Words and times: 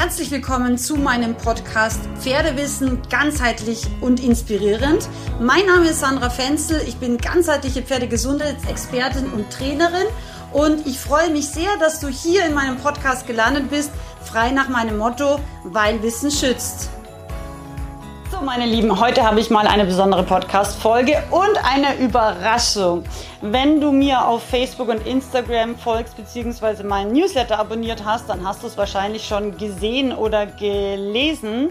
Herzlich 0.00 0.30
willkommen 0.30 0.78
zu 0.78 0.94
meinem 0.94 1.34
Podcast 1.36 1.98
Pferdewissen 2.20 3.02
ganzheitlich 3.10 3.84
und 4.00 4.22
inspirierend. 4.22 5.08
Mein 5.40 5.66
Name 5.66 5.88
ist 5.88 5.98
Sandra 5.98 6.30
Fenzel, 6.30 6.80
ich 6.86 6.98
bin 6.98 7.18
ganzheitliche 7.18 7.82
Pferdegesundheitsexpertin 7.82 9.26
und 9.32 9.50
Trainerin 9.50 10.06
und 10.52 10.86
ich 10.86 11.00
freue 11.00 11.30
mich 11.30 11.48
sehr, 11.48 11.76
dass 11.80 11.98
du 11.98 12.06
hier 12.06 12.46
in 12.46 12.54
meinem 12.54 12.76
Podcast 12.76 13.26
gelandet 13.26 13.70
bist, 13.70 13.90
frei 14.22 14.52
nach 14.52 14.68
meinem 14.68 14.98
Motto, 14.98 15.40
weil 15.64 16.00
Wissen 16.00 16.30
schützt. 16.30 16.90
So, 18.38 18.44
meine 18.44 18.66
Lieben, 18.66 19.00
heute 19.00 19.24
habe 19.24 19.40
ich 19.40 19.50
mal 19.50 19.66
eine 19.66 19.84
besondere 19.84 20.22
Podcast-Folge 20.22 21.24
und 21.30 21.58
eine 21.64 21.96
Überraschung. 21.98 23.02
Wenn 23.40 23.80
du 23.80 23.90
mir 23.90 24.24
auf 24.24 24.44
Facebook 24.44 24.88
und 24.88 25.04
Instagram 25.06 25.76
folgst, 25.76 26.16
beziehungsweise 26.16 26.84
meinen 26.84 27.12
Newsletter 27.12 27.58
abonniert 27.58 28.04
hast, 28.04 28.28
dann 28.28 28.46
hast 28.46 28.62
du 28.62 28.68
es 28.68 28.76
wahrscheinlich 28.76 29.26
schon 29.26 29.58
gesehen 29.58 30.12
oder 30.12 30.46
gelesen. 30.46 31.70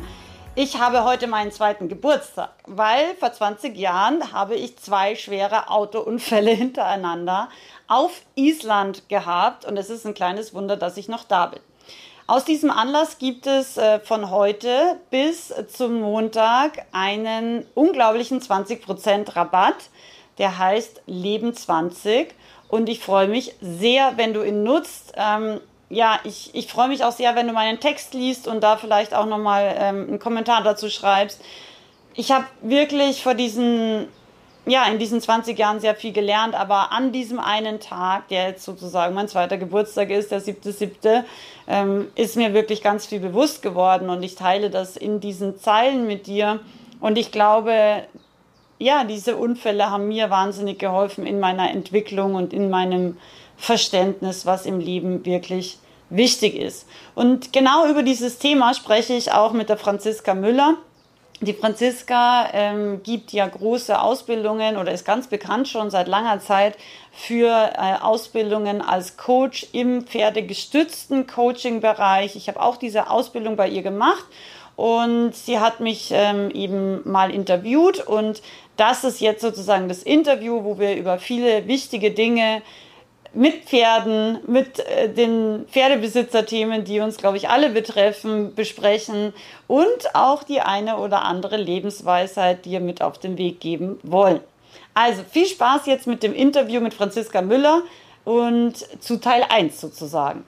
Ich 0.56 0.80
habe 0.80 1.06
heute 1.06 1.28
meinen 1.28 1.52
zweiten 1.52 1.88
Geburtstag, 1.88 2.50
weil 2.66 3.16
vor 3.18 3.32
20 3.32 3.78
Jahren 3.78 4.34
habe 4.34 4.56
ich 4.56 4.78
zwei 4.78 5.16
schwere 5.16 5.70
Autounfälle 5.70 6.52
hintereinander 6.54 7.48
auf 7.88 8.12
Island 8.36 9.08
gehabt 9.08 9.64
und 9.64 9.78
es 9.78 9.90
ist 9.90 10.06
ein 10.06 10.14
kleines 10.14 10.54
Wunder, 10.54 10.76
dass 10.76 10.98
ich 10.98 11.08
noch 11.08 11.24
da 11.24 11.46
bin. 11.46 11.62
Aus 12.30 12.44
diesem 12.44 12.70
Anlass 12.70 13.20
gibt 13.20 13.48
es 13.48 13.78
äh, 13.78 14.02
von 14.02 14.30
heute 14.30 15.00
bis 15.10 15.54
zum 15.74 16.02
Montag 16.02 16.86
einen 16.92 17.66
unglaublichen 17.74 18.42
20% 18.42 19.34
Rabatt. 19.34 19.76
Der 20.38 20.58
heißt 20.58 21.04
Leben 21.06 21.54
20 21.54 22.36
und 22.68 22.90
ich 22.90 23.00
freue 23.00 23.30
mich 23.30 23.56
sehr, 23.62 24.18
wenn 24.18 24.34
du 24.34 24.44
ihn 24.44 24.64
nutzt. 24.64 25.14
Ähm, 25.16 25.62
ja, 25.90 26.20
ich, 26.26 26.54
ich 26.54 26.68
freue 26.68 26.90
mich 26.90 27.06
auch 27.06 27.14
sehr, 27.14 27.34
wenn 27.36 27.48
du 27.48 27.54
meinen 27.54 27.80
Text 27.80 28.14
liest 28.14 28.46
und 28.46 28.62
da 28.62 28.76
vielleicht 28.76 29.14
auch 29.14 29.26
nochmal 29.26 29.74
ähm, 29.80 30.08
einen 30.10 30.20
Kommentar 30.20 30.62
dazu 30.64 30.90
schreibst. 30.90 31.42
Ich 32.14 32.34
habe 32.34 32.46
wirklich 32.62 33.24
vor 33.24 33.36
diesen 33.36 34.10
ja, 34.68 34.86
in 34.86 35.00
diesen 35.00 35.22
20 35.22 35.58
Jahren 35.58 35.80
sehr 35.80 35.96
viel 35.96 36.12
gelernt, 36.12 36.54
aber 36.54 36.92
an 36.92 37.12
diesem 37.12 37.40
einen 37.40 37.80
Tag, 37.80 38.28
der 38.28 38.50
jetzt 38.50 38.66
sozusagen 38.66 39.16
mein 39.16 39.28
zweiter 39.28 39.58
Geburtstag 39.58 40.10
ist, 40.10 40.32
der 40.32 40.42
7.7., 40.42 41.24
ähm, 41.68 42.08
ist 42.16 42.36
mir 42.36 42.54
wirklich 42.54 42.84
ganz 42.84 43.06
viel 43.06 43.20
bewusst 43.20 43.62
geworden 43.62 44.10
und 44.10 44.24
ich 44.24 44.36
teile 44.36 44.70
das 44.70 44.98
in 44.98 45.20
diesen 45.20 45.58
Zeilen 45.58 46.06
mit 46.06 46.28
dir. 46.28 46.60
Und 47.00 47.18
ich 47.18 47.32
glaube, 47.32 48.04
ja, 48.80 49.04
diese 49.04 49.38
Unfälle 49.38 49.90
haben 49.90 50.08
mir 50.08 50.30
wahnsinnig 50.30 50.80
geholfen 50.80 51.26
in 51.26 51.40
meiner 51.40 51.72
Entwicklung 51.72 52.36
und 52.36 52.54
in 52.54 52.70
meinem 52.70 53.18
Verständnis, 53.56 54.46
was 54.46 54.66
im 54.66 54.80
Leben 54.80 55.26
wirklich 55.26 55.80
wichtig 56.10 56.56
ist. 56.56 56.88
Und 57.16 57.54
genau 57.54 57.90
über 57.90 58.04
dieses 58.04 58.38
Thema 58.38 58.74
spreche 58.74 59.14
ich 59.14 59.32
auch 59.32 59.54
mit 59.54 59.70
der 59.70 59.78
Franziska 59.78 60.34
Müller. 60.34 60.76
Die 61.40 61.54
Franziska 61.54 62.50
ähm, 62.52 63.04
gibt 63.04 63.32
ja 63.32 63.46
große 63.46 64.02
Ausbildungen 64.02 64.76
oder 64.76 64.92
ist 64.92 65.06
ganz 65.06 65.28
bekannt 65.28 65.68
schon 65.68 65.92
seit 65.92 66.08
langer 66.08 66.40
Zeit 66.40 66.76
für 67.12 67.48
äh, 67.48 68.02
Ausbildungen 68.02 68.82
als 68.82 69.18
Coach 69.18 69.68
im 69.72 70.02
pferdegestützten 70.08 71.28
Coaching-Bereich. 71.28 72.36
Ich 72.36 72.48
habe 72.48 72.60
auch 72.60 72.78
diese 72.78 73.12
Ausbildung 73.12 73.56
bei 73.56 73.70
ihr 73.70 73.84
gemacht 73.84 74.26
und 74.76 75.36
sie 75.36 75.60
hat 75.60 75.80
mich 75.80 76.10
ähm, 76.12 76.50
eben 76.50 77.08
mal 77.08 77.30
interviewt 77.30 78.00
und 78.00 78.42
das 78.76 79.04
ist 79.04 79.22
jetzt 79.22 79.42
sozusagen 79.42 79.88
das 79.88 80.02
Interview, 80.02 80.64
wo 80.64 80.80
wir 80.80 80.96
über 80.96 81.20
viele 81.20 81.68
wichtige 81.68 82.10
Dinge 82.10 82.64
mit 83.38 83.66
Pferden, 83.66 84.40
mit 84.48 84.80
äh, 84.80 85.10
den 85.10 85.66
Pferdebesitzerthemen, 85.72 86.84
die 86.84 87.00
uns, 87.00 87.18
glaube 87.18 87.38
ich, 87.38 87.50
alle 87.50 87.70
betreffen, 87.70 88.56
besprechen 88.56 89.32
und 89.68 90.16
auch 90.16 90.42
die 90.42 90.62
eine 90.62 90.98
oder 90.98 91.22
andere 91.22 91.56
Lebensweisheit 91.58 92.66
dir 92.66 92.80
mit 92.80 93.02
auf 93.02 93.20
den 93.20 93.38
Weg 93.38 93.60
geben 93.60 94.00
wollen. 94.02 94.40
Also 94.96 95.22
viel 95.30 95.46
Spaß 95.46 95.86
jetzt 95.86 96.08
mit 96.08 96.24
dem 96.24 96.34
Interview 96.34 96.82
mit 96.82 96.96
Franziska 96.96 97.44
Müller 97.44 97.84
und 98.26 98.74
zu 99.02 99.18
Teil 99.18 99.46
1 99.48 99.80
sozusagen. 99.80 100.44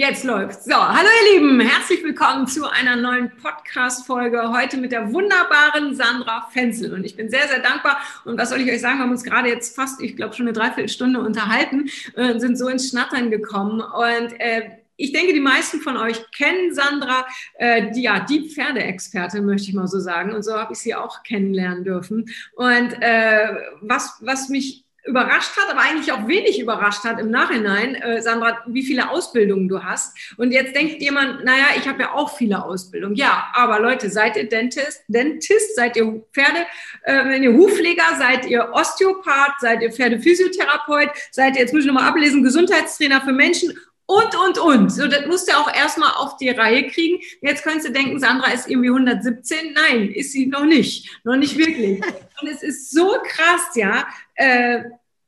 Jetzt 0.00 0.22
läuft's. 0.22 0.64
So, 0.64 0.76
hallo 0.76 1.08
ihr 1.24 1.40
Lieben, 1.40 1.58
herzlich 1.58 2.04
willkommen 2.04 2.46
zu 2.46 2.70
einer 2.70 2.94
neuen 2.94 3.32
Podcast-Folge. 3.42 4.52
Heute 4.56 4.76
mit 4.76 4.92
der 4.92 5.12
wunderbaren 5.12 5.96
Sandra 5.96 6.46
Fenzel. 6.52 6.94
Und 6.94 7.02
ich 7.02 7.16
bin 7.16 7.28
sehr, 7.28 7.48
sehr 7.48 7.58
dankbar. 7.58 7.98
Und 8.24 8.38
was 8.38 8.50
soll 8.50 8.60
ich 8.60 8.70
euch 8.70 8.80
sagen? 8.80 8.98
Wir 8.98 9.02
haben 9.02 9.10
uns 9.10 9.24
gerade 9.24 9.48
jetzt 9.48 9.74
fast, 9.74 10.00
ich 10.00 10.14
glaube, 10.14 10.36
schon 10.36 10.46
eine 10.46 10.52
Dreiviertelstunde 10.52 11.18
unterhalten 11.18 11.90
und 12.14 12.22
äh, 12.22 12.38
sind 12.38 12.56
so 12.56 12.68
ins 12.68 12.90
Schnattern 12.90 13.32
gekommen. 13.32 13.80
Und 13.80 14.40
äh, 14.40 14.70
ich 14.94 15.10
denke, 15.10 15.32
die 15.32 15.40
meisten 15.40 15.80
von 15.80 15.96
euch 15.96 16.30
kennen 16.30 16.72
Sandra, 16.72 17.26
äh, 17.54 17.90
die, 17.90 18.02
ja, 18.02 18.20
die 18.20 18.50
Pferdeexpertin, 18.50 19.44
möchte 19.44 19.68
ich 19.68 19.74
mal 19.74 19.88
so 19.88 19.98
sagen. 19.98 20.32
Und 20.32 20.44
so 20.44 20.54
habe 20.54 20.74
ich 20.74 20.78
sie 20.78 20.94
auch 20.94 21.24
kennenlernen 21.24 21.82
dürfen. 21.82 22.26
Und 22.54 22.92
äh, 23.00 23.48
was, 23.80 24.18
was 24.20 24.48
mich 24.48 24.84
überrascht 25.04 25.56
hat, 25.56 25.70
aber 25.70 25.80
eigentlich 25.80 26.12
auch 26.12 26.28
wenig 26.28 26.60
überrascht 26.60 27.04
hat 27.04 27.18
im 27.18 27.30
Nachhinein, 27.30 27.94
äh, 27.94 28.20
Sandra, 28.20 28.62
wie 28.66 28.82
viele 28.82 29.10
Ausbildungen 29.10 29.68
du 29.68 29.82
hast. 29.82 30.16
Und 30.36 30.52
jetzt 30.52 30.74
denkt 30.74 31.00
jemand, 31.00 31.44
naja, 31.44 31.66
ich 31.76 31.88
habe 31.88 32.02
ja 32.02 32.12
auch 32.12 32.36
viele 32.36 32.62
Ausbildungen. 32.62 33.14
Ja, 33.14 33.48
aber 33.54 33.80
Leute, 33.80 34.10
seid 34.10 34.36
ihr 34.36 34.48
Dentist, 34.48 35.02
Dentist 35.08 35.76
seid 35.76 35.96
ihr 35.96 36.22
Pferde, 36.32 36.66
äh, 37.04 37.24
wenn 37.24 37.42
ihr 37.42 37.52
Hufpfleger, 37.52 38.04
seid 38.18 38.46
ihr 38.46 38.70
Osteopath, 38.72 39.60
seid 39.60 39.82
ihr 39.82 39.92
Pferdephysiotherapeut, 39.92 41.10
seid 41.30 41.56
ihr, 41.56 41.62
jetzt 41.62 41.72
muss 41.72 41.82
ich 41.82 41.86
nochmal 41.86 42.08
ablesen, 42.08 42.42
Gesundheitstrainer 42.42 43.20
für 43.22 43.32
Menschen 43.32 43.72
und, 44.10 44.34
und, 44.34 44.58
und. 44.58 44.88
So, 44.90 45.06
das 45.06 45.26
musst 45.26 45.48
du 45.48 45.56
auch 45.56 45.70
erstmal 45.72 46.12
auf 46.14 46.38
die 46.38 46.48
Reihe 46.48 46.86
kriegen. 46.86 47.22
Jetzt 47.42 47.62
könntest 47.62 47.88
du 47.88 47.92
denken, 47.92 48.18
Sandra 48.18 48.52
ist 48.52 48.66
irgendwie 48.66 48.88
117. 48.88 49.74
Nein, 49.74 50.10
ist 50.10 50.32
sie 50.32 50.46
noch 50.46 50.64
nicht. 50.64 51.10
Noch 51.24 51.36
nicht 51.36 51.58
wirklich. 51.58 52.00
Und 52.40 52.48
es 52.48 52.62
ist 52.62 52.90
so 52.90 53.18
krass, 53.22 53.60
ja, 53.74 54.06
äh, 54.38 54.84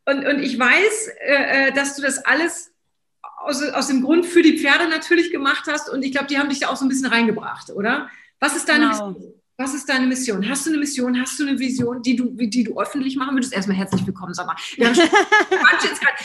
und, 0.06 0.26
und 0.26 0.40
ich 0.40 0.58
weiß, 0.58 1.08
äh, 1.20 1.68
äh, 1.68 1.72
dass 1.72 1.96
du 1.96 2.02
das 2.02 2.24
alles 2.24 2.72
aus, 3.38 3.62
aus 3.62 3.88
dem 3.88 4.02
Grund 4.02 4.24
für 4.24 4.42
die 4.42 4.58
Pferde 4.58 4.88
natürlich 4.88 5.30
gemacht 5.30 5.64
hast. 5.66 5.88
Und 5.90 6.02
ich 6.02 6.12
glaube, 6.12 6.28
die 6.28 6.38
haben 6.38 6.48
dich 6.48 6.60
da 6.60 6.68
auch 6.68 6.76
so 6.76 6.84
ein 6.84 6.88
bisschen 6.88 7.06
reingebracht, 7.06 7.70
oder? 7.70 8.08
Was 8.38 8.56
ist 8.56 8.68
deine 8.68 8.90
genau. 8.90 9.16
Was 9.60 9.74
ist 9.74 9.90
deine 9.90 10.06
Mission? 10.06 10.48
Hast 10.48 10.64
du 10.64 10.70
eine 10.70 10.78
Mission? 10.78 11.20
Hast 11.20 11.38
du 11.38 11.46
eine 11.46 11.58
Vision, 11.58 12.00
die 12.00 12.16
du, 12.16 12.30
die 12.30 12.64
du 12.64 12.80
öffentlich 12.80 13.14
machen 13.16 13.36
würdest? 13.36 13.52
Erstmal 13.52 13.76
herzlich 13.76 14.06
willkommen, 14.06 14.32
sag 14.32 14.46
mal. 14.46 14.56
jetzt, 14.76 15.02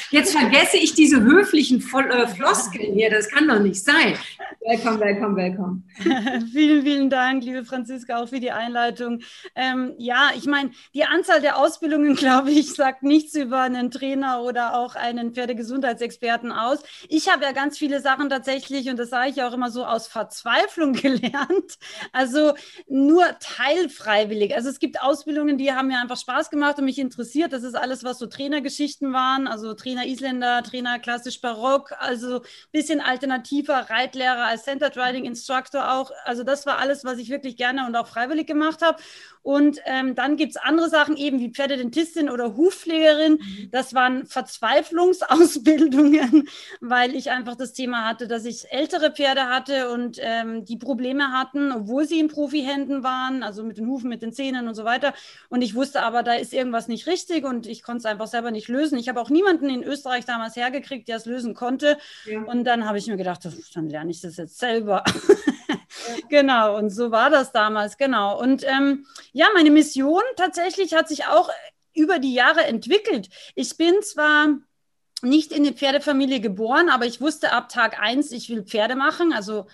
jetzt, 0.09 0.31
vergesse 0.31 0.77
ich 0.77 0.93
diese 0.93 1.21
höflichen 1.21 1.79
äh, 1.81 2.27
Floskeln 2.27 2.93
hier. 2.93 3.09
Das 3.09 3.29
kann 3.29 3.45
doch 3.45 3.59
nicht 3.59 3.83
sein. 3.83 4.17
Willkommen, 4.65 5.01
willkommen, 5.01 5.35
willkommen. 5.35 5.83
vielen, 6.53 6.83
vielen 6.83 7.09
Dank, 7.09 7.43
liebe 7.43 7.65
Franziska, 7.65 8.19
auch 8.19 8.29
für 8.29 8.39
die 8.39 8.51
Einleitung. 8.51 9.19
Ähm, 9.53 9.95
ja, 9.97 10.29
ich 10.37 10.45
meine, 10.45 10.71
die 10.93 11.03
Anzahl 11.03 11.41
der 11.41 11.57
Ausbildungen, 11.57 12.15
glaube 12.15 12.51
ich, 12.51 12.73
sagt 12.73 13.03
nichts 13.03 13.35
über 13.35 13.59
einen 13.59 13.91
Trainer 13.91 14.43
oder 14.43 14.77
auch 14.77 14.95
einen 14.95 15.33
Pferdegesundheitsexperten 15.33 16.53
aus. 16.53 16.79
Ich 17.09 17.29
habe 17.29 17.43
ja 17.43 17.51
ganz 17.51 17.77
viele 17.77 17.99
Sachen 17.99 18.29
tatsächlich, 18.29 18.89
und 18.89 18.97
das 18.97 19.09
sage 19.09 19.29
ich 19.29 19.43
auch 19.43 19.51
immer 19.51 19.71
so, 19.71 19.83
aus 19.85 20.07
Verzweiflung 20.07 20.93
gelernt. 20.93 21.77
Also 22.13 22.53
nur 22.87 23.24
teilfreiwillig. 23.39 24.55
Also 24.55 24.69
es 24.69 24.79
gibt 24.79 25.01
Ausbildungen, 25.01 25.57
die 25.57 25.73
haben 25.73 25.87
mir 25.87 25.99
einfach 25.99 26.17
Spaß 26.17 26.49
gemacht 26.49 26.77
und 26.77 26.85
mich 26.85 26.99
interessiert. 26.99 27.53
Das 27.53 27.63
ist 27.63 27.75
alles, 27.75 28.03
was 28.03 28.19
so 28.19 28.27
Trainergeschichten 28.27 29.13
waren, 29.13 29.47
also 29.47 29.73
Trainer 29.73 30.05
Isländer, 30.05 30.63
Trainer 30.63 30.99
klassisch 30.99 31.41
Barock, 31.41 31.93
also 31.99 32.41
bisschen 32.71 33.01
alternativer 33.01 33.89
Reitlehrer 33.89 34.45
als 34.45 34.63
Centered 34.63 34.97
Riding 34.97 35.25
Instructor 35.25 35.93
auch. 35.93 36.11
Also 36.23 36.43
das 36.43 36.65
war 36.65 36.77
alles, 36.77 37.05
was 37.05 37.17
ich 37.17 37.29
wirklich 37.29 37.57
gerne 37.57 37.85
und 37.85 37.95
auch 37.95 38.07
freiwillig 38.07 38.47
gemacht 38.47 38.81
habe. 38.81 38.97
Und 39.45 39.79
ähm, 39.85 40.15
dann 40.15 40.35
gibt 40.37 40.53
es 40.53 40.57
andere 40.57 40.89
Sachen, 40.89 41.17
eben 41.17 41.39
wie 41.39 41.51
Pferdedentistin 41.51 42.31
oder 42.31 42.57
Hufpflegerin. 42.57 43.33
Mhm. 43.33 43.69
Das 43.69 43.93
waren 43.93 44.25
Verzweiflungsausbildungen, 44.25 46.49
weil 46.81 47.13
ich 47.13 47.29
einfach 47.29 47.55
das 47.55 47.73
Thema 47.73 48.09
hatte, 48.09 48.27
dass 48.27 48.45
ich 48.45 48.71
ältere 48.71 49.11
Pferde 49.11 49.45
hatte 49.45 49.91
und 49.91 50.17
ähm, 50.19 50.65
die 50.65 50.77
Probleme 50.77 51.31
hatten, 51.31 51.71
obwohl 51.71 52.07
sie 52.07 52.19
in 52.19 52.27
Profihänden 52.27 53.03
waren, 53.05 53.41
also 53.41 53.63
mit 53.63 53.77
den 53.77 53.87
Hufen, 53.87 54.09
mit 54.09 54.21
den 54.21 54.33
Zähnen 54.33 54.67
und 54.67 54.75
so 54.75 54.83
weiter. 54.83 55.13
Und 55.47 55.61
ich 55.61 55.75
wusste 55.75 56.01
aber, 56.01 56.23
da 56.23 56.33
ist 56.33 56.51
irgendwas 56.51 56.89
nicht 56.89 57.07
richtig 57.07 57.45
und 57.45 57.65
ich 57.65 57.83
konnte 57.83 57.99
es 57.99 58.05
einfach 58.05 58.27
selber 58.27 58.51
nicht 58.51 58.67
lösen. 58.67 58.97
Ich 58.97 59.07
habe 59.07 59.21
auch 59.21 59.29
niemanden 59.29 59.69
in 59.69 59.81
Österreich 59.81 60.25
damals 60.25 60.57
hergekriegt, 60.57 61.07
der 61.07 61.15
es 61.15 61.25
lösen 61.25 61.53
konnte. 61.53 61.97
Ja. 62.25 62.41
Und 62.41 62.65
dann 62.65 62.85
habe 62.85 62.97
ich 62.97 63.07
mir 63.07 63.15
gedacht, 63.15 63.47
dann 63.73 63.89
lerne 63.89 64.11
ich 64.11 64.19
das 64.19 64.35
jetzt 64.35 64.59
selber. 64.59 65.05
genau, 66.29 66.77
und 66.77 66.89
so 66.89 67.11
war 67.11 67.29
das 67.29 67.53
damals, 67.53 67.95
genau. 67.97 68.37
Und 68.37 68.65
ähm, 68.65 69.05
ja, 69.31 69.47
meine 69.53 69.71
Mission 69.71 70.23
tatsächlich 70.35 70.93
hat 70.93 71.07
sich 71.07 71.25
auch 71.27 71.49
über 71.93 72.19
die 72.19 72.33
Jahre 72.33 72.65
entwickelt. 72.65 73.29
Ich 73.55 73.77
bin 73.77 74.01
zwar 74.01 74.57
nicht 75.21 75.51
in 75.51 75.63
die 75.63 75.73
Pferdefamilie 75.73 76.39
geboren, 76.39 76.89
aber 76.89 77.05
ich 77.05 77.21
wusste 77.21 77.51
ab 77.51 77.69
Tag 77.69 77.99
eins, 77.99 78.31
ich 78.31 78.49
will 78.49 78.63
Pferde 78.63 78.95
machen. 78.95 79.33
Also 79.33 79.67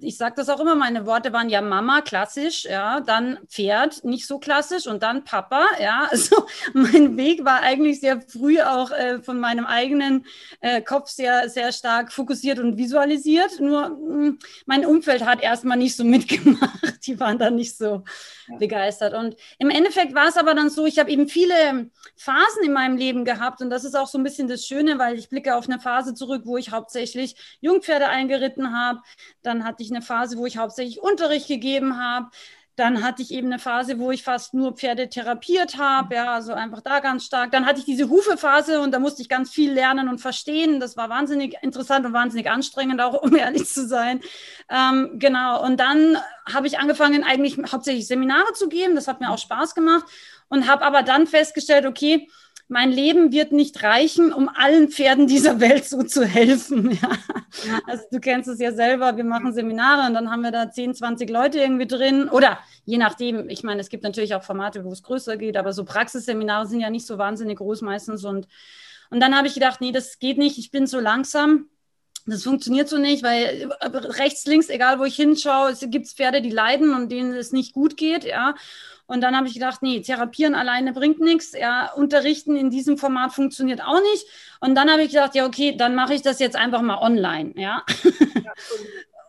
ich 0.00 0.16
sage 0.16 0.34
das 0.36 0.48
auch 0.48 0.60
immer, 0.60 0.74
meine 0.74 1.06
Worte 1.06 1.32
waren 1.32 1.48
ja 1.48 1.60
Mama, 1.60 2.00
klassisch, 2.00 2.64
ja, 2.64 3.00
dann 3.00 3.38
Pferd, 3.48 4.04
nicht 4.04 4.26
so 4.26 4.38
klassisch 4.38 4.86
und 4.86 5.02
dann 5.02 5.24
Papa, 5.24 5.64
ja. 5.80 6.08
Also 6.16 6.46
mein 6.72 7.16
Weg 7.16 7.44
war 7.44 7.60
eigentlich 7.60 8.00
sehr 8.00 8.22
früh 8.22 8.60
auch 8.60 8.90
äh, 8.90 9.22
von 9.22 9.38
meinem 9.38 9.66
eigenen 9.66 10.24
äh, 10.60 10.80
Kopf 10.80 11.10
sehr, 11.10 11.48
sehr 11.50 11.72
stark 11.72 12.12
fokussiert 12.12 12.58
und 12.58 12.78
visualisiert. 12.78 13.60
Nur 13.60 13.90
mh, 13.90 14.14
hm, 14.14 14.38
mein 14.64 14.86
Umfeld 14.86 15.24
hat 15.24 15.42
erstmal 15.42 15.76
nicht 15.76 15.96
so 15.96 16.04
mitgemacht. 16.04 16.80
Die 17.06 17.20
waren 17.20 17.38
dann 17.38 17.56
nicht 17.56 17.76
so 17.76 18.02
ja. 18.48 18.56
begeistert. 18.58 19.14
Und 19.14 19.36
im 19.58 19.70
Endeffekt 19.70 20.14
war 20.14 20.28
es 20.28 20.36
aber 20.36 20.54
dann 20.54 20.70
so, 20.70 20.86
ich 20.86 20.98
habe 20.98 21.10
eben 21.10 21.28
viele 21.28 21.90
Phasen 22.16 22.64
in 22.64 22.72
meinem 22.72 22.96
Leben 22.96 23.24
gehabt 23.24 23.60
und 23.60 23.70
das 23.70 23.84
ist 23.84 23.94
auch 23.94 24.06
so 24.06 24.18
ein 24.18 24.24
bisschen 24.24 24.48
das 24.48 24.66
Schöne, 24.66 24.98
weil 24.98 25.18
ich 25.18 25.28
blicke 25.28 25.54
auf 25.54 25.68
eine 25.68 25.80
Phase 25.80 26.14
zurück, 26.14 26.42
wo 26.44 26.56
ich 26.56 26.72
hauptsächlich 26.72 27.36
Jungpferde 27.60 28.08
eingeritten 28.08 28.74
habe. 28.76 29.00
Dann 29.42 29.64
hatte 29.64 29.82
ich 29.82 29.85
eine 29.90 30.02
Phase, 30.02 30.36
wo 30.36 30.46
ich 30.46 30.58
hauptsächlich 30.58 31.00
Unterricht 31.00 31.48
gegeben 31.48 31.98
habe. 31.98 32.28
Dann 32.76 33.02
hatte 33.02 33.22
ich 33.22 33.30
eben 33.32 33.46
eine 33.46 33.58
Phase, 33.58 33.98
wo 33.98 34.10
ich 34.10 34.22
fast 34.22 34.52
nur 34.52 34.74
Pferde 34.74 35.08
therapiert 35.08 35.78
habe, 35.78 36.16
ja, 36.16 36.34
also 36.34 36.52
einfach 36.52 36.82
da 36.82 37.00
ganz 37.00 37.24
stark. 37.24 37.50
Dann 37.50 37.64
hatte 37.64 37.78
ich 37.78 37.86
diese 37.86 38.10
Hufephase 38.10 38.82
und 38.82 38.92
da 38.92 38.98
musste 38.98 39.22
ich 39.22 39.30
ganz 39.30 39.50
viel 39.50 39.72
lernen 39.72 40.10
und 40.10 40.18
verstehen. 40.18 40.78
Das 40.78 40.94
war 40.94 41.08
wahnsinnig 41.08 41.56
interessant 41.62 42.04
und 42.04 42.12
wahnsinnig 42.12 42.50
anstrengend, 42.50 43.00
auch 43.00 43.14
um 43.22 43.34
ehrlich 43.34 43.66
zu 43.66 43.86
sein. 43.86 44.20
Ähm, 44.68 45.12
genau. 45.14 45.64
Und 45.64 45.80
dann 45.80 46.18
habe 46.52 46.66
ich 46.66 46.78
angefangen, 46.78 47.24
eigentlich 47.24 47.56
hauptsächlich 47.72 48.06
Seminare 48.06 48.52
zu 48.52 48.68
geben. 48.68 48.94
Das 48.94 49.08
hat 49.08 49.20
mir 49.20 49.30
auch 49.30 49.38
Spaß 49.38 49.74
gemacht 49.74 50.04
und 50.48 50.68
habe 50.68 50.84
aber 50.84 51.02
dann 51.02 51.26
festgestellt, 51.26 51.86
okay, 51.86 52.28
mein 52.68 52.90
Leben 52.90 53.30
wird 53.32 53.52
nicht 53.52 53.82
reichen, 53.82 54.32
um 54.32 54.48
allen 54.48 54.88
Pferden 54.88 55.26
dieser 55.26 55.60
Welt 55.60 55.84
so 55.84 56.02
zu 56.02 56.24
helfen. 56.24 56.98
Ja. 57.00 57.10
Also 57.86 58.04
du 58.10 58.20
kennst 58.20 58.48
es 58.48 58.58
ja 58.58 58.72
selber, 58.72 59.16
wir 59.16 59.24
machen 59.24 59.52
Seminare 59.52 60.06
und 60.08 60.14
dann 60.14 60.30
haben 60.30 60.42
wir 60.42 60.50
da 60.50 60.70
10, 60.70 60.94
20 60.94 61.30
Leute 61.30 61.58
irgendwie 61.58 61.86
drin 61.86 62.28
oder 62.28 62.58
je 62.84 62.98
nachdem, 62.98 63.48
ich 63.48 63.62
meine, 63.62 63.80
es 63.80 63.88
gibt 63.88 64.02
natürlich 64.02 64.34
auch 64.34 64.42
Formate, 64.42 64.84
wo 64.84 64.92
es 64.92 65.02
größer 65.02 65.36
geht, 65.36 65.56
aber 65.56 65.72
so 65.72 65.84
Praxisseminare 65.84 66.66
sind 66.66 66.80
ja 66.80 66.90
nicht 66.90 67.06
so 67.06 67.18
wahnsinnig 67.18 67.58
groß 67.58 67.82
meistens 67.82 68.24
und, 68.24 68.46
und 69.10 69.20
dann 69.20 69.36
habe 69.36 69.46
ich 69.46 69.54
gedacht, 69.54 69.80
nee, 69.80 69.92
das 69.92 70.18
geht 70.18 70.38
nicht, 70.38 70.58
ich 70.58 70.70
bin 70.70 70.86
so 70.86 71.00
langsam. 71.00 71.68
Das 72.28 72.42
funktioniert 72.42 72.88
so 72.88 72.98
nicht, 72.98 73.22
weil 73.22 73.70
rechts, 74.18 74.46
links, 74.46 74.68
egal 74.68 74.98
wo 74.98 75.04
ich 75.04 75.14
hinschaue, 75.14 75.70
es 75.70 75.86
gibt 75.88 76.08
Pferde, 76.08 76.42
die 76.42 76.50
leiden 76.50 76.92
und 76.92 77.12
denen 77.12 77.32
es 77.34 77.52
nicht 77.52 77.72
gut 77.72 77.96
geht, 77.96 78.24
ja. 78.24 78.56
Und 79.06 79.20
dann 79.20 79.36
habe 79.36 79.46
ich 79.46 79.54
gedacht, 79.54 79.82
nee, 79.82 80.00
therapieren 80.00 80.54
alleine 80.54 80.92
bringt 80.92 81.20
nichts. 81.20 81.52
Ja, 81.52 81.92
unterrichten 81.92 82.56
in 82.56 82.70
diesem 82.70 82.98
Format 82.98 83.32
funktioniert 83.32 83.82
auch 83.82 84.00
nicht. 84.00 84.26
Und 84.60 84.74
dann 84.74 84.90
habe 84.90 85.02
ich 85.02 85.10
gedacht, 85.10 85.34
ja, 85.34 85.46
okay, 85.46 85.76
dann 85.76 85.94
mache 85.94 86.14
ich 86.14 86.22
das 86.22 86.38
jetzt 86.38 86.56
einfach 86.56 86.82
mal 86.82 86.98
online. 86.98 87.52
Ja. 87.56 87.84
ja 88.44 88.52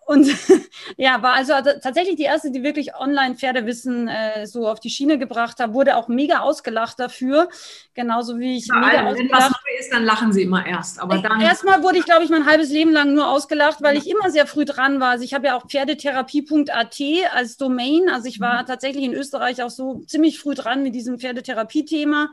und 0.07 0.25
ja, 0.97 1.21
war 1.21 1.33
also 1.33 1.51
tatsächlich 1.81 2.15
die 2.15 2.23
erste, 2.23 2.49
die 2.49 2.63
wirklich 2.63 2.95
online 2.95 3.35
Pferdewissen 3.35 4.07
äh, 4.07 4.47
so 4.47 4.65
auf 4.65 4.79
die 4.79 4.89
Schiene 4.89 5.19
gebracht 5.19 5.59
hat, 5.59 5.73
wurde 5.73 5.97
auch 5.97 6.07
mega 6.07 6.39
ausgelacht 6.39 6.97
dafür. 6.97 7.49
Genauso 7.93 8.39
wie 8.39 8.57
ich. 8.57 8.69
Bei 8.69 8.79
mega 8.79 9.05
allem, 9.05 9.17
wenn 9.17 9.29
was 9.29 9.49
neu 9.49 9.79
ist, 9.79 9.91
dann 9.91 10.05
lachen 10.05 10.31
sie 10.31 10.43
immer 10.43 10.65
erst. 10.65 11.01
Aber 11.01 11.17
dann. 11.17 11.41
Erstmal 11.41 11.83
wurde 11.83 11.97
ich, 11.97 12.05
glaube 12.05 12.23
ich, 12.23 12.29
mein 12.29 12.45
halbes 12.45 12.69
Leben 12.69 12.93
lang 12.93 13.13
nur 13.13 13.27
ausgelacht, 13.27 13.81
weil 13.81 13.95
ja. 13.95 14.01
ich 14.01 14.09
immer 14.09 14.31
sehr 14.31 14.47
früh 14.47 14.63
dran 14.63 15.01
war. 15.01 15.09
Also 15.09 15.25
ich 15.25 15.33
habe 15.33 15.47
ja 15.47 15.57
auch 15.57 15.67
Pferdetherapie.at 15.67 17.01
als 17.33 17.57
Domain. 17.57 18.09
Also 18.09 18.29
ich 18.29 18.39
war 18.39 18.61
mhm. 18.61 18.65
tatsächlich 18.65 19.03
in 19.03 19.13
Österreich 19.13 19.61
auch 19.61 19.69
so 19.69 20.03
ziemlich 20.07 20.39
früh 20.39 20.55
dran 20.55 20.83
mit 20.83 20.95
diesem 20.95 21.19
Pferdetherapie-Thema 21.19 22.29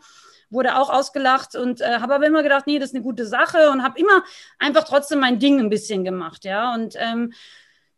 wurde 0.51 0.79
auch 0.79 0.89
ausgelacht 0.89 1.57
und 1.57 1.81
äh, 1.81 1.99
habe 1.99 2.15
aber 2.15 2.27
immer 2.27 2.43
gedacht, 2.45 2.67
nee, 2.67 2.79
das 2.79 2.91
ist 2.91 2.95
eine 2.95 3.03
gute 3.03 3.27
Sache 3.27 3.71
und 3.71 3.83
habe 3.83 3.99
immer 3.99 4.23
einfach 4.59 4.85
trotzdem 4.85 5.19
mein 5.19 5.41
Ding 5.41 5.59
ein 5.59 5.69
bisschen 5.69 6.05
gemacht, 6.05 6.45
ja. 6.45 6.73
Und 6.75 6.95
ähm, 6.99 7.33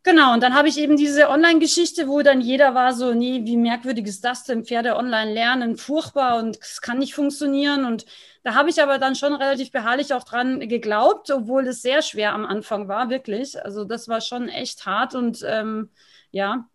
Genau, 0.07 0.33
und 0.33 0.41
dann 0.41 0.53
habe 0.55 0.69
ich 0.69 0.77
eben 0.77 0.95
diese 0.95 1.27
Online-Geschichte, 1.29 2.07
wo 2.07 2.21
dann 2.21 2.39
jeder 2.39 2.73
war 2.73 2.93
so, 2.93 3.13
nee, 3.13 3.41
wie 3.43 3.57
merkwürdig 3.57 4.05
ist 4.07 4.23
das 4.23 4.45
denn, 4.45 4.63
Pferde 4.63 4.95
online 4.95 5.33
lernen, 5.33 5.75
furchtbar 5.75 6.37
und 6.39 6.57
es 6.61 6.79
kann 6.79 6.99
nicht 6.99 7.13
funktionieren. 7.13 7.83
Und 7.83 8.05
da 8.43 8.55
habe 8.55 8.69
ich 8.69 8.81
aber 8.81 8.99
dann 8.99 9.15
schon 9.15 9.33
relativ 9.35 9.69
beharrlich 9.71 10.13
auch 10.13 10.23
dran 10.23 10.61
geglaubt, 10.61 11.29
obwohl 11.29 11.67
es 11.67 11.81
sehr 11.81 12.01
schwer 12.01 12.31
am 12.33 12.45
Anfang 12.45 12.87
war, 12.87 13.09
wirklich. 13.09 13.61
Also 13.61 13.83
das 13.83 14.07
war 14.07 14.21
schon 14.21 14.47
echt 14.47 14.85
hart 14.85 15.13
und 15.13 15.43
ähm, 15.45 15.89
ja, 16.31 16.69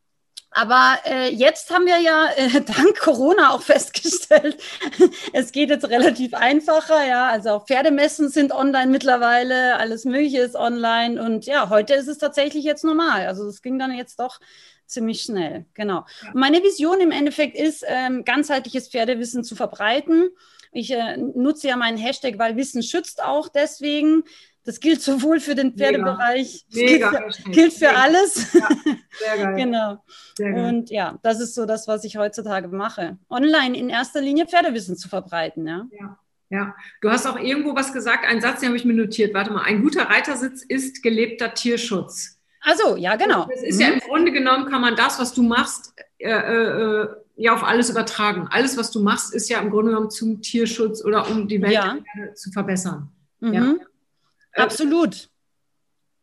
aber 0.53 0.99
äh, 1.05 1.31
jetzt 1.31 1.71
haben 1.71 1.87
wir 1.87 1.99
ja 1.99 2.29
äh, 2.37 2.61
dank 2.61 2.99
Corona 2.99 3.51
auch 3.51 3.63
festgestellt, 3.63 4.57
es 5.33 5.53
geht 5.53 5.71
jetzt 5.71 5.89
relativ 5.89 6.35
einfacher. 6.35 7.07
Ja, 7.07 7.29
also 7.29 7.51
auch 7.51 7.67
Pferdemessen 7.67 8.29
sind 8.29 8.53
online 8.53 8.91
mittlerweile, 8.91 9.77
alles 9.79 10.05
Mögliche 10.05 10.41
ist 10.41 10.55
online 10.55 11.23
und 11.23 11.47
ja, 11.47 11.71
heute 11.71 11.95
ist 11.95 12.09
es 12.09 12.19
tatsächlich 12.19 12.65
jetzt 12.65 12.85
normal. 12.85 13.27
Also 13.27 13.47
es 13.47 13.63
ging 13.63 13.79
dann 13.79 13.93
jetzt 13.93 14.21
doch 14.21 14.41
ziemlich 14.87 15.23
schnell. 15.23 15.65
Genau. 15.75 16.05
Ja. 16.23 16.31
Meine 16.35 16.63
Vision 16.63 17.01
im 17.01 17.11
Endeffekt 17.11 17.57
ist, 17.57 17.85
ähm, 17.87 18.25
ganzheitliches 18.25 18.89
Pferdewissen 18.89 19.45
zu 19.45 19.57
verbreiten. 19.57 20.29
Ich 20.71 20.91
äh, 20.91 21.17
nutze 21.17 21.69
ja 21.69 21.77
meinen 21.77 21.99
Hashtag, 21.99 22.39
weil 22.39 22.57
Wissen 22.57 22.83
schützt 22.83 23.23
auch 23.23 23.49
deswegen. 23.49 24.25
Das 24.65 24.79
gilt 24.79 25.03
sowohl 25.03 25.41
für 25.41 25.55
den 25.55 25.77
Pferdebereich, 25.77 26.65
Mega. 26.73 27.11
gilt 27.11 27.37
für, 27.37 27.51
gilt 27.51 27.73
für 27.73 27.91
alles. 27.91 28.53
Ja, 28.53 28.69
sehr 29.19 29.45
geil. 29.45 29.55
genau. 29.57 30.05
Sehr 30.37 30.53
geil. 30.53 30.65
Und 30.65 30.91
ja, 30.91 31.19
das 31.23 31.41
ist 31.41 31.55
so 31.55 31.67
das, 31.67 31.89
was 31.89 32.05
ich 32.05 32.17
heutzutage 32.17 32.69
mache. 32.69 33.19
Online 33.29 33.77
in 33.77 33.89
erster 33.89 34.21
Linie 34.21 34.47
Pferdewissen 34.47 34.97
zu 34.97 35.09
verbreiten. 35.09 35.67
Ja. 35.67 35.87
ja. 35.99 36.19
Ja, 36.53 36.77
du 37.01 37.11
hast 37.11 37.27
auch 37.27 37.39
irgendwo 37.39 37.75
was 37.75 37.95
gesagt, 37.95 38.27
einen 38.27 38.43
Satz, 38.43 38.61
den 38.61 38.69
habe 38.69 38.77
ich 38.77 38.85
mir 38.85 38.93
notiert. 38.93 39.33
Warte 39.33 39.51
mal, 39.51 39.63
ein 39.63 39.81
guter 39.81 40.11
Reitersitz 40.11 40.63
ist 40.63 41.03
gelebter 41.03 41.55
Tierschutz. 41.55 42.39
Also 42.61 42.97
ja, 42.97 43.17
genau. 43.17 43.47
Das 43.51 43.63
ist 43.63 43.77
mhm. 43.77 43.81
ja 43.81 43.89
im 43.89 44.01
Grunde 44.01 44.33
genommen, 44.33 44.67
kann 44.71 44.83
man 44.83 44.95
das, 44.95 45.19
was 45.19 45.33
du 45.33 45.43
machst, 45.43 45.95
äh, 46.19 46.31
äh, 46.31 47.09
ja 47.37 47.55
auf 47.55 47.65
alles 47.65 47.89
übertragen. 47.89 48.49
Alles, 48.51 48.77
was 48.77 48.91
du 48.91 49.03
machst, 49.03 49.35
ist 49.35 49.49
ja 49.49 49.61
im 49.61 49.71
Grunde 49.71 49.93
genommen 49.93 50.11
zum 50.11 50.43
Tierschutz 50.43 51.03
oder 51.03 51.29
um 51.31 51.49
die 51.49 51.63
Welt 51.63 51.73
ja. 51.73 51.97
zu 52.35 52.53
verbessern. 52.53 53.11
Mhm. 53.41 53.55
Ja. 53.55 53.75
Äh, 54.53 54.63
Absolut. 54.63 55.29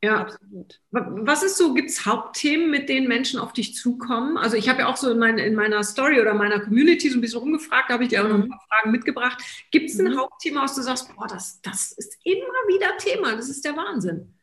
Ja, 0.02 0.22
Absolut. 0.22 0.80
Was 0.92 1.44
ist 1.44 1.58
so, 1.58 1.74
gibt 1.74 1.90
es 1.90 2.06
Hauptthemen, 2.06 2.72
mit 2.72 2.88
denen 2.88 3.08
Menschen 3.08 3.38
auf 3.38 3.52
dich 3.52 3.76
zukommen? 3.76 4.38
Also 4.38 4.56
ich 4.56 4.70
habe 4.70 4.82
ja 4.82 4.88
auch 4.88 4.96
so 4.96 5.12
in, 5.12 5.20
mein, 5.20 5.38
in, 5.38 5.56
meiner 5.56 5.84
Story 5.84 6.22
oder 6.22 6.34
meiner 6.34 6.62
Community 6.62 7.10
so 7.10 7.18
ein 7.18 7.22
bisschen 7.22 7.40
rumgefragt, 7.40 7.90
da 7.90 7.96
habe 7.96 8.04
ich 8.04 8.10
dir 8.10 8.24
auch 8.24 8.30
noch 8.30 8.36
ein 8.36 8.46
mhm. 8.46 8.50
paar 8.50 8.66
Fragen 8.70 8.92
mitgebracht. 8.92 9.44
Gibt 9.72 9.90
es 9.90 10.00
ein 10.00 10.14
mhm. 10.14 10.18
Hauptthema, 10.18 10.64
was 10.64 10.76
du 10.76 10.82
sagst, 10.82 11.14
boah, 11.14 11.28
das, 11.28 11.62
das 11.62 11.92
ist 11.92 12.18
immer 12.24 12.38
wieder 12.68 12.98
Thema, 12.98 13.36
das 13.36 13.50
ist 13.50 13.66
der 13.66 13.76
Wahnsinn? 13.76 14.34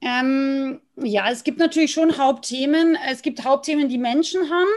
Ähm, 0.00 0.80
ja, 0.96 1.30
es 1.30 1.44
gibt 1.44 1.58
natürlich 1.58 1.92
schon 1.92 2.16
Hauptthemen. 2.16 2.96
Es 3.08 3.20
gibt 3.20 3.44
Hauptthemen, 3.44 3.88
die 3.88 3.98
Menschen 3.98 4.48
haben. 4.48 4.68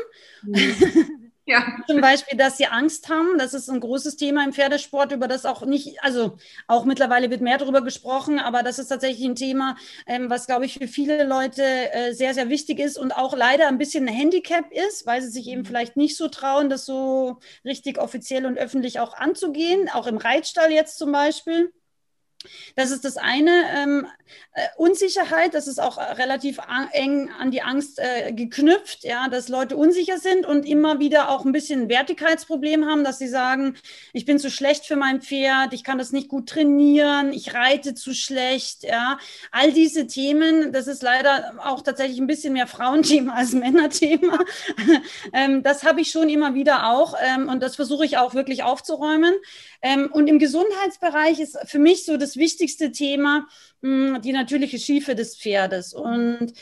Mhm. 0.43 1.11
Ja. 1.51 1.75
Zum 1.85 1.99
Beispiel, 1.99 2.37
dass 2.37 2.55
sie 2.55 2.67
Angst 2.67 3.09
haben. 3.09 3.37
Das 3.37 3.53
ist 3.53 3.69
ein 3.69 3.81
großes 3.81 4.15
Thema 4.15 4.45
im 4.45 4.53
Pferdesport, 4.53 5.11
über 5.11 5.27
das 5.27 5.45
auch 5.45 5.65
nicht, 5.65 6.01
also 6.01 6.37
auch 6.67 6.85
mittlerweile 6.85 7.29
wird 7.29 7.41
mehr 7.41 7.57
darüber 7.57 7.81
gesprochen, 7.81 8.39
aber 8.39 8.63
das 8.63 8.79
ist 8.79 8.87
tatsächlich 8.87 9.25
ein 9.27 9.35
Thema, 9.35 9.75
ähm, 10.07 10.29
was, 10.29 10.47
glaube 10.47 10.65
ich, 10.65 10.75
für 10.75 10.87
viele 10.87 11.25
Leute 11.25 11.63
äh, 11.63 12.13
sehr, 12.13 12.33
sehr 12.33 12.47
wichtig 12.47 12.79
ist 12.79 12.97
und 12.97 13.11
auch 13.11 13.35
leider 13.35 13.67
ein 13.67 13.77
bisschen 13.77 14.07
ein 14.07 14.13
Handicap 14.13 14.71
ist, 14.71 15.05
weil 15.05 15.21
sie 15.21 15.29
sich 15.29 15.47
eben 15.47 15.61
mhm. 15.61 15.65
vielleicht 15.65 15.97
nicht 15.97 16.15
so 16.15 16.29
trauen, 16.29 16.69
das 16.69 16.85
so 16.85 17.39
richtig 17.65 17.97
offiziell 17.99 18.45
und 18.45 18.57
öffentlich 18.57 19.01
auch 19.01 19.13
anzugehen, 19.13 19.89
auch 19.89 20.07
im 20.07 20.17
Reitstall 20.17 20.71
jetzt 20.71 20.97
zum 20.97 21.11
Beispiel. 21.11 21.73
Das 22.75 22.91
ist 22.91 23.05
das 23.05 23.17
eine. 23.17 23.51
Ähm, 23.75 24.07
äh, 24.53 24.67
Unsicherheit, 24.77 25.53
das 25.53 25.67
ist 25.67 25.79
auch 25.79 25.97
relativ 25.97 26.59
eng 26.91 27.29
an 27.39 27.51
die 27.51 27.61
Angst 27.61 27.99
äh, 27.99 28.33
geknüpft, 28.33 29.03
ja, 29.03 29.27
dass 29.29 29.49
Leute 29.49 29.77
unsicher 29.77 30.17
sind 30.17 30.45
und 30.45 30.65
immer 30.65 30.99
wieder 30.99 31.29
auch 31.29 31.45
ein 31.45 31.51
bisschen 31.51 31.83
ein 31.83 31.89
Wertigkeitsproblem 31.89 32.85
haben, 32.85 33.03
dass 33.03 33.19
sie 33.19 33.27
sagen, 33.27 33.75
ich 34.13 34.25
bin 34.25 34.39
zu 34.39 34.49
schlecht 34.49 34.85
für 34.85 34.95
mein 34.95 35.21
Pferd, 35.21 35.73
ich 35.73 35.83
kann 35.83 35.97
das 35.97 36.11
nicht 36.11 36.27
gut 36.27 36.49
trainieren, 36.49 37.33
ich 37.33 37.53
reite 37.53 37.93
zu 37.93 38.13
schlecht, 38.13 38.83
ja. 38.83 39.17
All 39.51 39.71
diese 39.71 40.07
Themen, 40.07 40.73
das 40.73 40.87
ist 40.87 41.03
leider 41.03 41.53
auch 41.63 41.81
tatsächlich 41.81 42.19
ein 42.19 42.27
bisschen 42.27 42.53
mehr 42.53 42.67
Frauenthema 42.67 43.33
als 43.33 43.53
Männerthema. 43.53 44.39
ähm, 45.33 45.63
das 45.63 45.83
habe 45.83 46.01
ich 46.01 46.11
schon 46.11 46.29
immer 46.29 46.53
wieder 46.53 46.87
auch 46.87 47.15
ähm, 47.21 47.49
und 47.49 47.61
das 47.61 47.75
versuche 47.75 48.05
ich 48.05 48.17
auch 48.17 48.33
wirklich 48.33 48.63
aufzuräumen. 48.63 49.33
Ähm, 49.81 50.09
und 50.11 50.27
im 50.27 50.39
Gesundheitsbereich 50.39 51.39
ist 51.39 51.57
für 51.65 51.79
mich 51.79 52.05
so 52.05 52.17
das 52.17 52.35
wichtigste 52.37 52.91
Thema 52.91 53.47
die 53.83 54.31
natürliche 54.31 54.77
Schiefe 54.77 55.15
des 55.15 55.35
Pferdes. 55.35 55.95
Und 55.95 56.53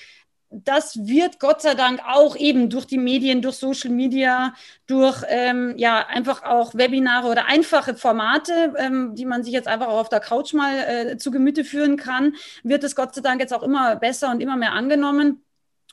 das 0.51 1.07
wird 1.07 1.39
Gott 1.39 1.61
sei 1.61 1.75
Dank 1.75 2.01
auch 2.07 2.35
eben 2.35 2.69
durch 2.69 2.85
die 2.85 2.97
Medien, 2.97 3.41
durch 3.41 3.55
Social 3.55 3.91
Media, 3.91 4.55
durch 4.87 5.23
ähm, 5.27 5.75
ja 5.77 6.07
einfach 6.07 6.43
auch 6.43 6.73
Webinare 6.73 7.27
oder 7.27 7.45
einfache 7.45 7.95
Formate, 7.95 8.73
ähm, 8.77 9.13
die 9.15 9.25
man 9.25 9.43
sich 9.43 9.53
jetzt 9.53 9.67
einfach 9.67 9.87
auch 9.87 9.99
auf 9.99 10.09
der 10.09 10.19
Couch 10.19 10.53
mal 10.53 10.75
äh, 10.75 11.17
zu 11.17 11.29
Gemüte 11.29 11.63
führen 11.63 11.97
kann, 11.97 12.35
wird 12.63 12.83
es 12.83 12.95
Gott 12.95 13.13
sei 13.13 13.21
Dank 13.21 13.39
jetzt 13.41 13.53
auch 13.53 13.63
immer 13.63 13.95
besser 13.95 14.31
und 14.31 14.41
immer 14.41 14.57
mehr 14.57 14.73
angenommen. 14.73 15.43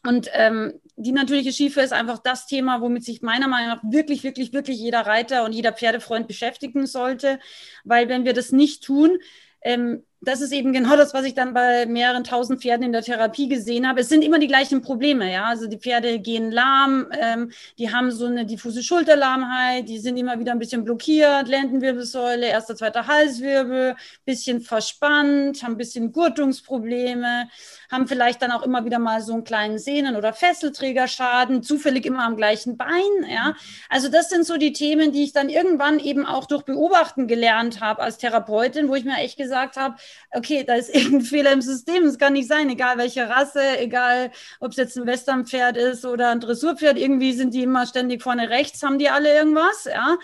Und 0.02 0.30
ähm, 0.32 0.80
die 0.96 1.12
natürliche 1.12 1.52
Schiefe 1.52 1.82
ist 1.82 1.92
einfach 1.92 2.18
das 2.18 2.46
Thema, 2.46 2.80
womit 2.80 3.04
sich 3.04 3.22
meiner 3.22 3.48
Meinung 3.48 3.68
nach 3.68 3.82
wirklich, 3.84 4.24
wirklich, 4.24 4.52
wirklich 4.52 4.78
jeder 4.78 5.00
Reiter 5.00 5.44
und 5.44 5.52
jeder 5.52 5.72
Pferdefreund 5.72 6.26
beschäftigen 6.26 6.86
sollte. 6.86 7.38
Weil 7.84 8.08
wenn 8.08 8.24
wir 8.24 8.32
das 8.32 8.50
nicht 8.50 8.82
tun, 8.82 9.18
ähm, 9.60 10.04
das 10.22 10.40
ist 10.40 10.52
eben 10.52 10.72
genau 10.72 10.96
das, 10.96 11.12
was 11.12 11.24
ich 11.24 11.34
dann 11.34 11.52
bei 11.52 11.84
mehreren 11.86 12.24
tausend 12.24 12.62
Pferden 12.62 12.86
in 12.86 12.92
der 12.92 13.02
Therapie 13.02 13.48
gesehen 13.48 13.86
habe. 13.86 14.00
Es 14.00 14.08
sind 14.08 14.24
immer 14.24 14.38
die 14.38 14.46
gleichen 14.46 14.80
Probleme, 14.80 15.30
ja. 15.30 15.44
Also 15.44 15.66
die 15.66 15.76
Pferde 15.78 16.18
gehen 16.18 16.50
lahm, 16.50 17.08
ähm, 17.12 17.52
die 17.78 17.92
haben 17.92 18.10
so 18.10 18.26
eine 18.26 18.46
diffuse 18.46 18.82
Schulterlahmheit, 18.82 19.88
die 19.88 19.98
sind 19.98 20.16
immer 20.16 20.38
wieder 20.38 20.52
ein 20.52 20.58
bisschen 20.58 20.84
blockiert, 20.84 21.48
Lendenwirbelsäule, 21.48 22.46
erster, 22.46 22.74
zweiter 22.76 23.06
Halswirbel, 23.06 23.94
bisschen 24.24 24.60
verspannt, 24.62 25.62
haben 25.62 25.74
ein 25.74 25.76
bisschen 25.76 26.12
Gurtungsprobleme, 26.12 27.48
haben 27.90 28.08
vielleicht 28.08 28.40
dann 28.40 28.52
auch 28.52 28.62
immer 28.62 28.84
wieder 28.86 28.98
mal 28.98 29.20
so 29.20 29.34
einen 29.34 29.44
kleinen 29.44 29.78
Sehnen- 29.78 30.16
oder 30.16 30.32
Fesselträgerschaden, 30.32 31.62
zufällig 31.62 32.06
immer 32.06 32.24
am 32.24 32.36
gleichen 32.36 32.78
Bein, 32.78 32.90
ja. 33.28 33.54
Also 33.90 34.08
das 34.08 34.30
sind 34.30 34.46
so 34.46 34.56
die 34.56 34.72
Themen, 34.72 35.12
die 35.12 35.24
ich 35.24 35.34
dann 35.34 35.50
irgendwann 35.50 35.98
eben 35.98 36.24
auch 36.24 36.46
durch 36.46 36.62
Beobachten 36.62 37.26
gelernt 37.26 37.82
habe 37.82 38.00
als 38.00 38.16
Therapeutin, 38.16 38.88
wo 38.88 38.94
ich 38.94 39.04
mir 39.04 39.18
echt 39.18 39.36
gesagt 39.36 39.76
habe, 39.76 39.96
okay, 40.32 40.64
da 40.64 40.74
ist 40.74 40.88
irgendein 40.94 41.22
Fehler 41.22 41.52
im 41.52 41.62
System. 41.62 42.04
Es 42.04 42.18
kann 42.18 42.34
nicht 42.34 42.48
sein, 42.48 42.70
egal 42.70 42.98
welche 42.98 43.28
Rasse, 43.28 43.78
egal 43.78 44.30
ob 44.60 44.72
es 44.72 44.76
jetzt 44.76 44.96
ein 44.96 45.06
Westernpferd 45.06 45.76
ist 45.76 46.04
oder 46.04 46.30
ein 46.30 46.40
Dressurpferd, 46.40 46.98
irgendwie 46.98 47.32
sind 47.32 47.54
die 47.54 47.62
immer 47.62 47.86
ständig 47.86 48.22
vorne 48.22 48.50
rechts, 48.50 48.82
haben 48.82 48.98
die 48.98 49.08
alle 49.08 49.34
irgendwas, 49.34 49.84
ja. 49.84 50.16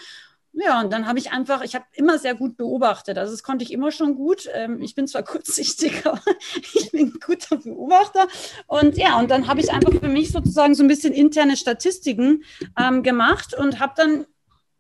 Ja, 0.54 0.80
und 0.80 0.92
dann 0.92 1.06
habe 1.06 1.18
ich 1.18 1.32
einfach, 1.32 1.62
ich 1.62 1.74
habe 1.74 1.86
immer 1.94 2.18
sehr 2.18 2.34
gut 2.34 2.58
beobachtet. 2.58 3.16
Also 3.16 3.32
das 3.32 3.42
konnte 3.42 3.64
ich 3.64 3.72
immer 3.72 3.90
schon 3.90 4.14
gut. 4.14 4.48
Ähm, 4.52 4.82
ich 4.82 4.94
bin 4.94 5.06
zwar 5.06 5.22
kurzsichtig, 5.22 6.04
aber 6.06 6.20
ich 6.74 6.90
bin 6.92 7.06
ein 7.06 7.20
guter 7.24 7.56
Beobachter. 7.56 8.28
Und 8.66 8.98
ja, 8.98 9.18
und 9.18 9.30
dann 9.30 9.46
habe 9.46 9.60
ich 9.60 9.72
einfach 9.72 9.92
für 9.92 10.08
mich 10.08 10.30
sozusagen 10.30 10.74
so 10.74 10.82
ein 10.84 10.88
bisschen 10.88 11.14
interne 11.14 11.56
Statistiken 11.56 12.44
ähm, 12.78 13.02
gemacht 13.02 13.54
und 13.54 13.80
habe 13.80 13.94
dann 13.96 14.26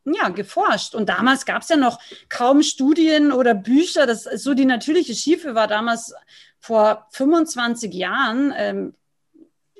ja, 0.04 0.28
geforscht. 0.28 0.94
Und 0.94 1.08
damals 1.08 1.46
gab 1.46 1.62
es 1.62 1.68
ja 1.68 1.76
noch 1.76 2.00
kaum 2.28 2.62
Studien 2.62 3.32
oder 3.32 3.54
Bücher. 3.54 4.06
Das 4.06 4.24
so 4.24 4.54
die 4.54 4.64
natürliche 4.64 5.14
Schiefe 5.14 5.54
war 5.54 5.68
damals 5.68 6.14
vor 6.58 7.06
25 7.10 7.92
Jahren, 7.92 8.52
ähm, 8.56 8.94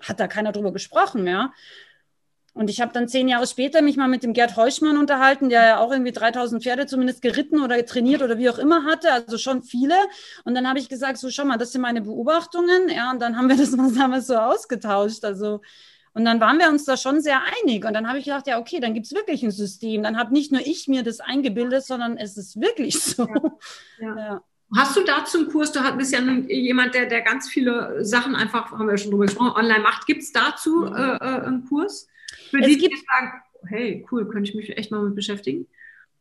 hat 0.00 0.20
da 0.20 0.26
keiner 0.26 0.52
drüber 0.52 0.72
gesprochen, 0.72 1.26
ja. 1.26 1.52
Und 2.54 2.68
ich 2.68 2.82
habe 2.82 2.92
dann 2.92 3.08
zehn 3.08 3.28
Jahre 3.28 3.46
später 3.46 3.80
mich 3.80 3.96
mal 3.96 4.08
mit 4.08 4.22
dem 4.22 4.34
Gerd 4.34 4.56
Heuschmann 4.56 4.98
unterhalten, 4.98 5.48
der 5.48 5.64
ja 5.64 5.78
auch 5.78 5.90
irgendwie 5.90 6.12
3000 6.12 6.62
Pferde 6.62 6.84
zumindest 6.86 7.22
geritten 7.22 7.62
oder 7.62 7.84
trainiert 7.86 8.20
oder 8.20 8.36
wie 8.36 8.50
auch 8.50 8.58
immer 8.58 8.84
hatte, 8.84 9.10
also 9.10 9.38
schon 9.38 9.62
viele. 9.62 9.94
Und 10.44 10.54
dann 10.54 10.68
habe 10.68 10.78
ich 10.78 10.90
gesagt, 10.90 11.16
so 11.16 11.30
schau 11.30 11.46
mal, 11.46 11.56
das 11.56 11.72
sind 11.72 11.80
meine 11.80 12.02
Beobachtungen. 12.02 12.90
Ja, 12.90 13.10
und 13.10 13.22
dann 13.22 13.38
haben 13.38 13.48
wir 13.48 13.56
das 13.56 13.70
mal 13.70 13.90
damals 13.96 14.26
so 14.26 14.36
ausgetauscht. 14.36 15.24
Also 15.24 15.62
und 16.14 16.24
dann 16.24 16.40
waren 16.40 16.58
wir 16.58 16.68
uns 16.68 16.84
da 16.84 16.96
schon 16.96 17.20
sehr 17.20 17.40
einig. 17.62 17.84
Und 17.84 17.94
dann 17.94 18.06
habe 18.06 18.18
ich 18.18 18.26
gedacht, 18.26 18.46
ja, 18.46 18.58
okay, 18.58 18.80
dann 18.80 18.92
gibt 18.92 19.06
es 19.06 19.14
wirklich 19.14 19.42
ein 19.42 19.50
System. 19.50 20.02
Dann 20.02 20.18
habe 20.18 20.32
nicht 20.32 20.52
nur 20.52 20.60
ich 20.60 20.86
mir 20.88 21.02
das 21.02 21.20
eingebildet, 21.20 21.84
sondern 21.84 22.18
es 22.18 22.36
ist 22.36 22.60
wirklich 22.60 23.00
so. 23.02 23.26
Ja. 23.98 24.16
Ja. 24.16 24.44
Hast 24.74 24.96
du 24.96 25.04
dazu 25.04 25.38
einen 25.38 25.48
Kurs? 25.50 25.72
Du 25.72 25.80
bist 25.96 26.12
ja 26.12 26.20
jemand, 26.20 26.94
der, 26.94 27.06
der 27.06 27.20
ganz 27.20 27.48
viele 27.48 28.02
Sachen 28.04 28.34
einfach, 28.34 28.72
haben 28.72 28.88
wir 28.88 28.96
schon 28.96 29.10
drüber 29.10 29.26
gesprochen, 29.26 29.52
online 29.54 29.80
macht. 29.80 30.06
Gibt 30.06 30.22
es 30.22 30.32
dazu 30.32 30.86
äh, 30.86 30.88
äh, 30.88 31.18
einen 31.18 31.66
Kurs? 31.66 32.08
Für 32.50 32.60
es 32.60 32.66
die, 32.66 32.78
die 32.78 32.88
sagen, 32.88 33.32
hey, 33.66 34.06
cool, 34.10 34.26
könnte 34.28 34.48
ich 34.48 34.56
mich 34.56 34.76
echt 34.76 34.90
mal 34.90 35.02
mit 35.02 35.14
beschäftigen? 35.14 35.66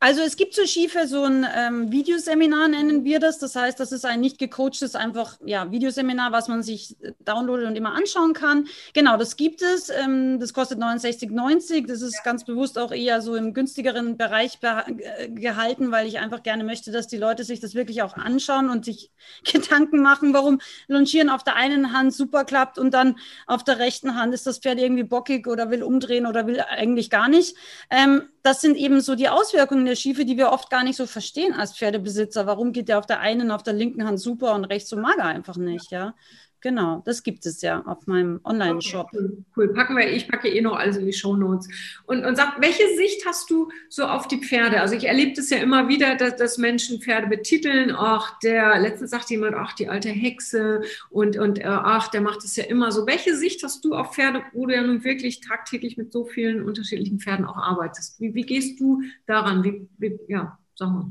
Also 0.02 0.20
es 0.22 0.34
gibt 0.34 0.52
zu 0.52 0.66
Schiefe 0.66 1.06
so 1.06 1.22
ein 1.22 1.46
ähm, 1.54 1.92
Videoseminar, 1.92 2.66
nennen 2.66 3.04
wir 3.04 3.20
das. 3.20 3.38
Das 3.38 3.54
heißt, 3.54 3.78
das 3.78 3.92
ist 3.92 4.04
ein 4.04 4.18
nicht 4.18 4.36
gecoachtes, 4.36 4.96
einfach 4.96 5.38
ja, 5.44 5.70
Videoseminar, 5.70 6.32
was 6.32 6.48
man 6.48 6.64
sich 6.64 7.00
äh, 7.04 7.12
downloadet 7.20 7.68
und 7.68 7.76
immer 7.76 7.94
anschauen 7.94 8.32
kann. 8.32 8.66
Genau, 8.94 9.16
das 9.16 9.36
gibt 9.36 9.62
es. 9.62 9.90
Ähm, 9.90 10.40
das 10.40 10.54
kostet 10.54 10.80
69,90. 10.80 11.86
Das 11.86 12.02
ist 12.02 12.16
ja. 12.16 12.20
ganz 12.24 12.44
bewusst 12.44 12.80
auch 12.80 12.90
eher 12.90 13.22
so 13.22 13.36
im 13.36 13.54
günstigeren 13.54 14.16
Bereich 14.16 14.58
äh, 14.62 15.28
gehalten, 15.28 15.92
weil 15.92 16.08
ich 16.08 16.18
einfach 16.18 16.42
gerne 16.42 16.64
möchte, 16.64 16.90
dass 16.90 17.06
die 17.06 17.16
Leute 17.16 17.44
sich 17.44 17.60
das 17.60 17.76
wirklich 17.76 18.02
auch 18.02 18.16
anschauen 18.16 18.70
und 18.70 18.84
sich 18.84 19.12
Gedanken 19.52 20.02
machen, 20.02 20.34
warum 20.34 20.60
Longieren 20.88 21.28
auf 21.28 21.44
der 21.44 21.54
einen 21.54 21.92
Hand 21.92 22.12
super 22.12 22.44
klappt 22.44 22.76
und 22.76 22.92
dann 22.92 23.20
auf 23.46 23.62
der 23.62 23.78
rechten 23.78 24.16
Hand 24.16 24.34
ist 24.34 24.48
das 24.48 24.58
Pferd 24.58 24.80
irgendwie 24.80 25.04
bockig 25.04 25.46
oder 25.46 25.70
will 25.70 25.84
umdrehen 25.84 26.26
oder 26.26 26.48
will 26.48 26.60
eigentlich 26.60 27.08
gar 27.08 27.28
nicht. 27.28 27.54
Ähm, 27.88 28.22
das 28.42 28.60
sind 28.60 28.76
eben 28.76 29.00
so 29.00 29.14
die 29.14 29.28
Auswirkungen 29.28 29.86
der 29.86 29.96
Schiefe, 29.96 30.24
die 30.24 30.36
wir 30.36 30.50
oft 30.50 30.68
gar 30.70 30.82
nicht 30.84 30.96
so 30.96 31.06
verstehen 31.06 31.54
als 31.54 31.76
Pferdebesitzer. 31.76 32.46
Warum 32.46 32.72
geht 32.72 32.88
der 32.88 32.98
auf 32.98 33.06
der 33.06 33.20
einen, 33.20 33.50
auf 33.50 33.62
der 33.62 33.74
linken 33.74 34.04
Hand 34.04 34.20
super 34.20 34.54
und 34.54 34.64
rechts 34.64 34.90
so 34.90 34.96
mager 34.96 35.24
einfach 35.24 35.56
nicht, 35.56 35.90
ja? 35.92 36.14
Genau, 36.62 37.02
das 37.04 37.24
gibt 37.24 37.44
es 37.44 37.60
ja 37.60 37.82
auf 37.86 38.06
meinem 38.06 38.38
Online-Shop. 38.44 39.08
Okay, 39.12 39.44
cool, 39.56 39.72
Packen 39.72 39.96
wir, 39.96 40.08
ich 40.08 40.28
packe 40.28 40.48
eh 40.48 40.60
noch 40.60 40.76
alles 40.76 40.96
in 40.96 41.06
die 41.06 41.12
Show 41.12 41.34
Notes. 41.34 41.68
Und, 42.06 42.24
und 42.24 42.36
sag, 42.36 42.60
welche 42.60 42.86
Sicht 42.96 43.26
hast 43.26 43.50
du 43.50 43.68
so 43.88 44.04
auf 44.04 44.28
die 44.28 44.36
Pferde? 44.36 44.80
Also 44.80 44.94
ich 44.94 45.06
erlebe 45.08 45.32
das 45.34 45.50
ja 45.50 45.58
immer 45.58 45.88
wieder, 45.88 46.14
dass, 46.14 46.36
dass 46.36 46.58
Menschen 46.58 47.02
Pferde 47.02 47.26
betiteln. 47.26 47.90
Ach, 47.90 48.38
der, 48.38 48.78
letztens 48.78 49.10
sagt 49.10 49.28
jemand, 49.30 49.56
ach, 49.56 49.72
die 49.72 49.88
alte 49.88 50.10
Hexe 50.10 50.82
und, 51.10 51.36
und 51.36 51.58
äh, 51.58 51.64
ach, 51.64 52.06
der 52.08 52.20
macht 52.20 52.44
es 52.44 52.54
ja 52.54 52.62
immer 52.64 52.92
so. 52.92 53.08
Welche 53.08 53.36
Sicht 53.36 53.64
hast 53.64 53.84
du 53.84 53.96
auf 53.96 54.14
Pferde, 54.14 54.42
wo 54.52 54.66
du 54.66 54.74
ja 54.74 54.82
nun 54.82 55.02
wirklich 55.02 55.40
tagtäglich 55.40 55.96
mit 55.96 56.12
so 56.12 56.26
vielen 56.26 56.62
unterschiedlichen 56.62 57.18
Pferden 57.18 57.44
auch 57.44 57.56
arbeitest? 57.56 58.20
Wie, 58.20 58.34
wie 58.34 58.46
gehst 58.46 58.78
du 58.78 59.02
daran? 59.26 59.64
Wie, 59.64 59.88
wie, 59.98 60.16
ja, 60.28 60.58
sag 60.76 60.90
mal. 60.90 61.10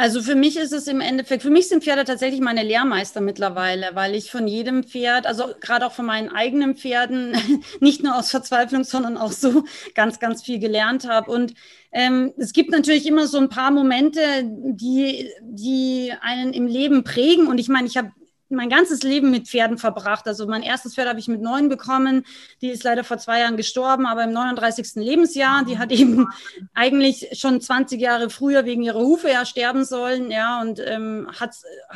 Also 0.00 0.22
für 0.22 0.36
mich 0.36 0.56
ist 0.56 0.72
es 0.72 0.86
im 0.86 1.00
Endeffekt, 1.00 1.42
für 1.42 1.50
mich 1.50 1.68
sind 1.68 1.82
Pferde 1.82 2.04
tatsächlich 2.04 2.40
meine 2.40 2.62
Lehrmeister 2.62 3.20
mittlerweile, 3.20 3.90
weil 3.94 4.14
ich 4.14 4.30
von 4.30 4.46
jedem 4.46 4.84
Pferd, 4.84 5.26
also 5.26 5.46
gerade 5.60 5.84
auch 5.84 5.92
von 5.92 6.06
meinen 6.06 6.28
eigenen 6.28 6.76
Pferden, 6.76 7.36
nicht 7.80 8.04
nur 8.04 8.16
aus 8.16 8.30
Verzweiflung, 8.30 8.84
sondern 8.84 9.16
auch 9.16 9.32
so 9.32 9.64
ganz, 9.96 10.20
ganz 10.20 10.44
viel 10.44 10.60
gelernt 10.60 11.08
habe. 11.08 11.32
Und 11.32 11.54
ähm, 11.90 12.32
es 12.36 12.52
gibt 12.52 12.70
natürlich 12.70 13.08
immer 13.08 13.26
so 13.26 13.38
ein 13.38 13.48
paar 13.48 13.72
Momente, 13.72 14.20
die, 14.44 15.30
die 15.42 16.12
einen 16.20 16.52
im 16.52 16.68
Leben 16.68 17.02
prägen. 17.02 17.48
Und 17.48 17.58
ich 17.58 17.68
meine, 17.68 17.88
ich 17.88 17.96
habe 17.96 18.12
mein 18.50 18.70
ganzes 18.70 19.02
Leben 19.02 19.30
mit 19.30 19.48
Pferden 19.48 19.78
verbracht. 19.78 20.26
Also 20.26 20.46
mein 20.46 20.62
erstes 20.62 20.94
Pferd 20.94 21.08
habe 21.08 21.18
ich 21.18 21.28
mit 21.28 21.40
neun 21.40 21.68
bekommen. 21.68 22.24
Die 22.60 22.70
ist 22.70 22.84
leider 22.84 23.04
vor 23.04 23.18
zwei 23.18 23.40
Jahren 23.40 23.56
gestorben, 23.56 24.06
aber 24.06 24.24
im 24.24 24.32
39. 24.32 24.94
Lebensjahr. 24.96 25.64
Die 25.64 25.78
hat 25.78 25.92
eben 25.92 26.28
eigentlich 26.74 27.28
schon 27.32 27.60
20 27.60 28.00
Jahre 28.00 28.30
früher 28.30 28.64
wegen 28.64 28.82
ihrer 28.82 29.00
Hufe 29.00 29.28
ja 29.28 29.44
sterben 29.44 29.84
sollen. 29.84 30.30
Ja, 30.30 30.60
und 30.60 30.80
ähm, 30.84 31.28
hat 31.38 31.54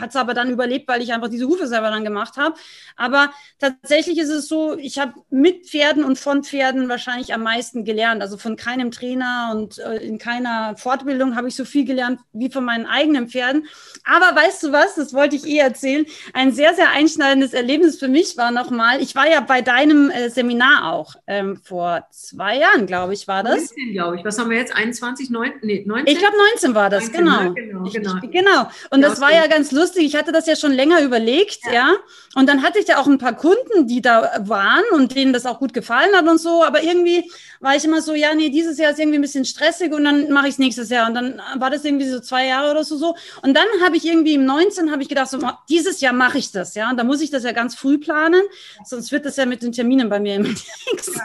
es 0.09 0.17
aber 0.17 0.35
dann 0.35 0.51
überlebt, 0.51 0.89
weil 0.89 1.03
ich 1.03 1.13
einfach 1.13 1.29
diese 1.29 1.47
Hufe 1.47 1.67
selber 1.67 1.91
dann 1.91 2.05
gemacht 2.05 2.37
habe. 2.37 2.55
Aber 2.97 3.31
tatsächlich 3.59 4.19
ist 4.19 4.31
es 4.31 4.49
so, 4.49 4.77
ich 4.77 4.99
habe 4.99 5.15
mit 5.31 5.69
Pferden 5.69 6.05
und 6.05 6.19
von 6.19 6.45
Pferden 6.45 6.89
wahrscheinlich 6.89 7.33
am 7.33 7.43
meisten 7.43 7.85
gelernt. 7.85 8.21
Also 8.21 8.37
von 8.37 8.57
keinem 8.57 8.91
Trainer 8.91 9.53
und 9.55 9.79
äh, 9.79 9.97
in 9.97 10.19
keiner 10.19 10.77
Fortbildung 10.77 11.37
habe 11.37 11.49
ich 11.49 11.57
so 11.57 11.65
viel 11.65 11.85
gelernt 11.85 12.21
wie 12.33 12.51
von 12.51 12.65
meinen 12.65 12.87
eigenen 12.87 13.29
Pferden. 13.29 13.67
Aber 14.05 14.37
weißt 14.37 14.65
du 14.65 14.73
was, 14.73 14.97
das 14.97 15.15
wollte 15.15 15.37
ich 15.37 15.47
eh 15.47 15.59
erzählen 15.59 16.05
ein 16.42 16.42
sehr, 16.51 16.75
sehr 16.75 16.91
einschneidendes 16.91 17.53
Erlebnis 17.53 17.99
für 17.99 18.09
mich 18.09 18.37
war 18.37 18.51
nochmal, 18.51 19.01
ich 19.01 19.15
war 19.15 19.29
ja 19.29 19.41
bei 19.41 19.63
deinem 19.63 20.11
äh, 20.11 20.31
Seminar 20.31 20.93
auch 20.93 21.15
ähm, 21.29 21.57
vor 21.63 22.07
zwei 22.11 22.59
Jahren, 22.59 22.87
glaube 22.87 23.15
ich, 23.15 23.29
war 23.29 23.45
das. 23.45 23.71
19, 23.77 23.93
glaube 23.93 24.17
ich. 24.17 24.25
Was 24.25 24.39
haben 24.39 24.51
wir 24.51 24.57
jetzt? 24.57 24.75
21, 24.75 25.31
19? 25.31 25.61
Nee, 25.63 25.85
19? 25.87 26.07
Ich 26.13 26.19
glaube, 26.19 26.37
19 26.55 26.75
war 26.75 26.91
das, 26.91 27.13
19, 27.13 27.25
genau. 27.25 27.53
genau, 27.53 27.83
genau. 27.85 28.15
Ich, 28.23 28.31
genau. 28.31 28.71
Und 28.91 29.03
ja, 29.03 29.09
das 29.09 29.21
war 29.21 29.33
ja 29.33 29.47
ganz 29.47 29.71
lustig. 29.71 30.05
Ich 30.07 30.17
hatte 30.17 30.33
das 30.33 30.47
ja 30.47 30.57
schon 30.57 30.73
länger 30.73 31.03
überlegt, 31.03 31.61
ja. 31.67 31.73
ja. 31.73 31.97
Und 32.35 32.49
dann 32.49 32.63
hatte 32.63 32.79
ich 32.79 32.89
ja 32.89 32.99
auch 32.99 33.07
ein 33.07 33.19
paar 33.19 33.37
Kunden, 33.37 33.87
die 33.87 34.01
da 34.01 34.31
waren 34.41 34.83
und 34.93 35.15
denen 35.15 35.33
das 35.33 35.47
auch 35.47 35.59
gut 35.59 35.75
gefallen 35.75 36.15
hat 36.17 36.27
und 36.27 36.39
so. 36.39 36.65
Aber 36.65 36.83
irgendwie 36.83 37.31
war 37.61 37.77
ich 37.77 37.85
immer 37.85 38.03
so, 38.03 38.15
ja, 38.15 38.35
nee, 38.35 38.49
dieses 38.49 38.79
Jahr 38.79 38.91
ist 38.91 38.99
irgendwie 38.99 39.19
ein 39.19 39.23
bisschen 39.23 39.45
stressig 39.45 39.93
und 39.93 40.05
dann 40.05 40.33
mache 40.33 40.49
ich 40.49 40.55
es 40.55 40.59
nächstes 40.59 40.89
Jahr. 40.89 41.07
Und 41.07 41.15
dann 41.15 41.41
war 41.59 41.71
das 41.71 41.85
irgendwie 41.85 42.09
so 42.09 42.21
zwei 42.21 42.47
Jahre 42.47 42.71
oder 42.71 42.85
so. 42.85 42.97
so. 42.97 43.15
Und 43.43 43.55
dann 43.55 43.67
habe 43.85 43.97
ich 43.97 44.05
irgendwie 44.05 44.35
im 44.35 44.45
19 44.45 44.91
habe 44.91 45.03
ich 45.03 45.09
gedacht, 45.09 45.29
so, 45.29 45.39
dieses 45.69 46.01
Jahr 46.01 46.13
mache 46.13 46.32
ich 46.39 46.53
das, 46.53 46.75
ja. 46.75 46.91
Und 46.91 46.97
da 46.97 47.05
muss 47.05 47.21
ich 47.21 47.31
das 47.31 47.45
ja 47.45 47.53
ganz 47.53 47.75
früh 47.75 47.99
planen, 47.99 48.43
sonst 48.85 49.13
wird 49.13 49.25
das 49.27 49.37
ja 49.37 49.47
mit 49.47 49.63
den 49.63 49.73
Terminen 49.73 50.09
bei 50.09 50.21
mir 50.21 50.37
immer 50.37 50.49
nichts. 50.93 51.13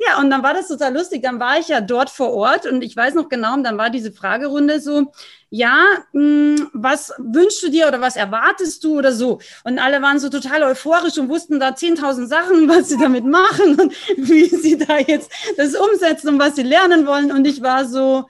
Ja, 0.00 0.20
und 0.20 0.30
dann 0.30 0.44
war 0.44 0.54
das 0.54 0.68
total 0.68 0.94
lustig. 0.94 1.24
Dann 1.24 1.40
war 1.40 1.58
ich 1.58 1.66
ja 1.68 1.80
dort 1.80 2.08
vor 2.08 2.32
Ort 2.32 2.66
und 2.66 2.82
ich 2.82 2.94
weiß 2.94 3.14
noch 3.14 3.28
genau, 3.28 3.54
und 3.54 3.64
dann 3.64 3.78
war 3.78 3.90
diese 3.90 4.12
Fragerunde 4.12 4.80
so, 4.80 5.12
ja, 5.50 5.82
mh, 6.12 6.20
hm, 6.22 6.70
was 6.72 7.12
wünschst 7.18 7.64
du 7.64 7.68
dir 7.68 7.88
oder 7.88 8.00
was 8.00 8.14
erwartest 8.14 8.84
du 8.84 8.96
oder 8.98 9.12
so? 9.12 9.40
Und 9.64 9.80
alle 9.80 10.00
waren 10.00 10.20
so 10.20 10.28
total 10.28 10.62
euphorisch 10.62 11.18
und 11.18 11.28
wussten 11.28 11.58
da 11.58 11.70
10.000 11.70 12.26
Sachen, 12.26 12.68
was 12.68 12.90
sie 12.90 12.98
damit 12.98 13.24
machen 13.24 13.80
und 13.80 13.92
wie 14.16 14.46
sie 14.46 14.78
da 14.78 14.98
jetzt 14.98 15.32
das 15.56 15.74
umsetzen 15.74 16.28
und 16.28 16.38
was 16.38 16.54
sie 16.54 16.62
lernen 16.62 17.06
wollen. 17.06 17.32
Und 17.32 17.44
ich 17.44 17.60
war 17.60 17.84
so, 17.84 18.28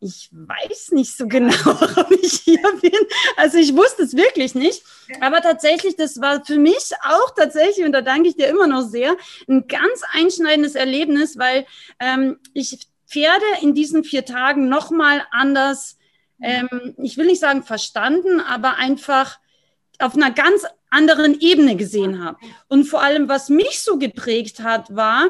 ich 0.00 0.30
weiß 0.32 0.92
nicht 0.92 1.16
so 1.16 1.28
genau, 1.28 1.52
warum 1.64 2.12
ich 2.22 2.40
hier 2.40 2.62
bin. 2.80 2.98
Also 3.36 3.58
ich 3.58 3.76
wusste 3.76 4.02
es 4.02 4.16
wirklich 4.16 4.54
nicht. 4.54 4.82
Aber 5.20 5.40
tatsächlich, 5.42 5.96
das 5.96 6.20
war 6.20 6.44
für 6.44 6.58
mich 6.58 6.90
auch 7.04 7.34
tatsächlich, 7.36 7.84
und 7.84 7.92
da 7.92 8.00
danke 8.00 8.28
ich 8.28 8.36
dir 8.36 8.48
immer 8.48 8.66
noch 8.66 8.82
sehr, 8.82 9.16
ein 9.48 9.66
ganz 9.68 10.02
einschneidendes 10.12 10.74
Erlebnis, 10.74 11.38
weil 11.38 11.66
ähm, 11.98 12.38
ich 12.54 12.78
Pferde 13.06 13.44
in 13.60 13.74
diesen 13.74 14.04
vier 14.04 14.24
Tagen 14.24 14.68
nochmal 14.68 15.26
anders 15.32 15.96
ähm, 16.42 16.94
ich 16.98 17.16
will 17.16 17.26
nicht 17.26 17.40
sagen 17.40 17.62
verstanden, 17.62 18.40
aber 18.40 18.76
einfach 18.76 19.38
auf 19.98 20.14
einer 20.14 20.30
ganz 20.30 20.64
anderen 20.88 21.38
Ebene 21.40 21.76
gesehen 21.76 22.24
habe. 22.24 22.38
Und 22.68 22.84
vor 22.84 23.02
allem, 23.02 23.28
was 23.28 23.48
mich 23.48 23.82
so 23.82 23.98
geprägt 23.98 24.60
hat, 24.60 24.94
war, 24.94 25.28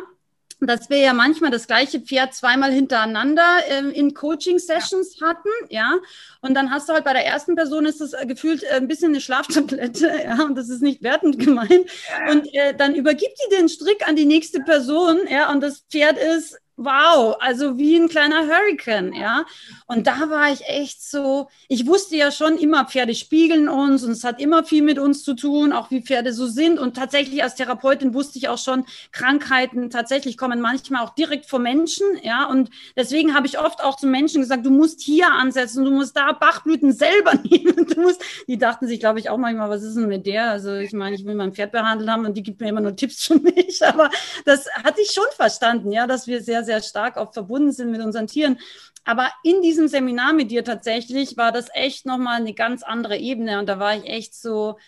dass 0.61 0.91
wir 0.91 0.99
ja 0.99 1.13
manchmal 1.13 1.51
das 1.51 1.67
gleiche 1.67 2.01
Pferd 2.01 2.35
zweimal 2.35 2.73
hintereinander 2.73 3.59
äh, 3.69 3.89
in 3.91 4.15
Coaching-Sessions 4.15 5.19
ja. 5.19 5.29
hatten, 5.29 5.49
ja. 5.69 5.95
Und 6.41 6.55
dann 6.55 6.71
hast 6.71 6.89
du 6.89 6.93
halt 6.93 7.05
bei 7.05 7.13
der 7.13 7.27
ersten 7.27 7.55
Person 7.55 7.87
ist 7.87 8.01
das 8.01 8.13
äh, 8.13 8.27
gefühlt 8.27 8.63
äh, 8.63 8.75
ein 8.75 8.89
bisschen 8.89 9.13
eine 9.13 9.21
Schlaftablette, 9.21 10.11
ja, 10.25 10.43
und 10.45 10.57
das 10.57 10.69
ist 10.69 10.83
nicht 10.83 11.03
wertend 11.03 11.39
gemeint. 11.39 11.71
Ja. 11.71 12.33
Und 12.33 12.55
äh, 12.55 12.75
dann 12.75 12.95
übergibt 12.95 13.39
die 13.45 13.57
den 13.57 13.69
Strick 13.69 14.07
an 14.07 14.17
die 14.17 14.27
nächste 14.27 14.61
Person, 14.61 15.21
ja, 15.29 15.51
und 15.51 15.61
das 15.63 15.81
Pferd 15.91 16.19
ist 16.19 16.59
wow, 16.83 17.37
also 17.41 17.77
wie 17.77 17.97
ein 17.97 18.09
kleiner 18.09 18.47
Hurricane, 18.47 19.13
ja. 19.13 19.45
Und 19.87 20.07
da 20.07 20.31
war 20.31 20.51
ich 20.51 20.67
echt 20.67 21.03
so, 21.03 21.49
ich 21.69 21.87
wusste 21.87 22.17
ja 22.17 22.31
schon 22.31 22.57
immer, 22.57 22.87
Pferde 22.87 23.15
spiegeln 23.15 23.69
uns 23.69 24.03
und 24.03 24.13
es 24.13 24.25
hat 24.25 24.41
immer 24.41 24.65
viel 24.65 24.83
mit 24.83 24.99
uns 24.99 25.23
zu 25.23 25.35
tun, 25.35 25.75
auch 25.75 25.91
wie 25.91 26.01
Pferde 26.01 26.33
so 26.33 26.47
sind. 26.47 26.79
Und 26.79 26.97
tatsächlich 26.97 27.43
als 27.43 27.55
Therapeutin 27.55 28.15
wusste 28.15 28.39
ich 28.39 28.49
auch 28.49 28.57
schon, 28.57 28.87
Krankheiten 29.13 29.91
tatsächlich 29.91 30.39
kommen 30.39 30.63
manchmal 30.63 31.05
auch 31.05 31.15
direkt 31.15 31.45
vom 31.47 31.63
Menschen, 31.63 32.07
ja. 32.23 32.47
Und 32.47 32.71
deswegen 32.97 33.35
habe 33.35 33.47
ich 33.47 33.59
oft 33.59 33.85
auch 33.85 33.97
zu 33.97 34.07
Menschen 34.07 34.41
gesagt, 34.41 34.65
du 34.65 34.71
musst 34.71 35.03
hier 35.03 35.31
ansetzen, 35.31 35.85
du 35.85 35.91
musst 35.91 36.17
da 36.17 36.33
Bachblüten 36.33 36.93
selber 36.93 37.35
nehmen. 37.45 37.87
Du 37.95 38.01
musst, 38.01 38.23
die 38.49 38.57
dachten 38.57 38.87
sich, 38.87 39.01
glaube 39.01 39.19
ich, 39.19 39.29
auch 39.29 39.37
manchmal, 39.37 39.69
was 39.69 39.83
ist 39.83 39.97
denn 39.97 40.09
mit 40.09 40.25
der? 40.25 40.51
Also 40.51 40.77
ich 40.77 40.95
meine, 40.95 41.15
ich 41.15 41.27
will 41.27 41.35
mein 41.35 41.53
Pferd 41.53 41.73
behandelt 41.73 42.09
haben 42.09 42.25
und 42.25 42.39
die 42.39 42.43
gibt 42.43 42.63
mir 42.63 42.71
immer 42.71 42.81
nur 42.81 42.97
Tipps 42.97 43.27
für 43.27 43.39
mich. 43.39 43.85
Aber 43.87 44.09
das 44.47 44.67
hatte 44.83 45.03
ich 45.03 45.11
schon 45.11 45.27
verstanden, 45.37 45.93
ja, 45.93 46.07
dass 46.07 46.27
wir 46.27 46.43
sehr, 46.43 46.65
sehr 46.65 46.70
sehr 46.71 46.83
stark 46.83 47.17
auch 47.17 47.33
verbunden 47.33 47.73
sind 47.73 47.91
mit 47.91 48.01
unseren 48.01 48.29
Tieren. 48.29 48.59
Aber 49.05 49.29
in 49.43 49.61
diesem 49.61 49.89
Seminar 49.89 50.33
mit 50.33 50.51
dir 50.53 50.63
tatsächlich 50.63 51.37
war 51.37 51.51
das 51.51 51.67
echt 51.75 52.07
nochmal 52.07 52.41
eine 52.41 52.55
ganz 52.55 52.83
andere 52.83 53.17
Ebene. 53.17 53.59
Und 53.59 53.69
da 53.69 53.79
war 53.81 53.97
ich 53.97 54.05
echt 54.05 54.35
so 54.35 54.79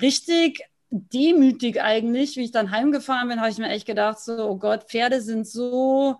richtig 0.00 0.64
demütig 0.90 1.80
eigentlich, 1.80 2.36
wie 2.36 2.44
ich 2.44 2.50
dann 2.50 2.70
heimgefahren 2.70 3.28
bin, 3.28 3.40
habe 3.40 3.50
ich 3.50 3.58
mir 3.58 3.70
echt 3.70 3.86
gedacht, 3.86 4.18
so, 4.20 4.36
oh 4.36 4.56
Gott, 4.56 4.84
Pferde 4.84 5.20
sind 5.20 5.46
so 5.46 6.18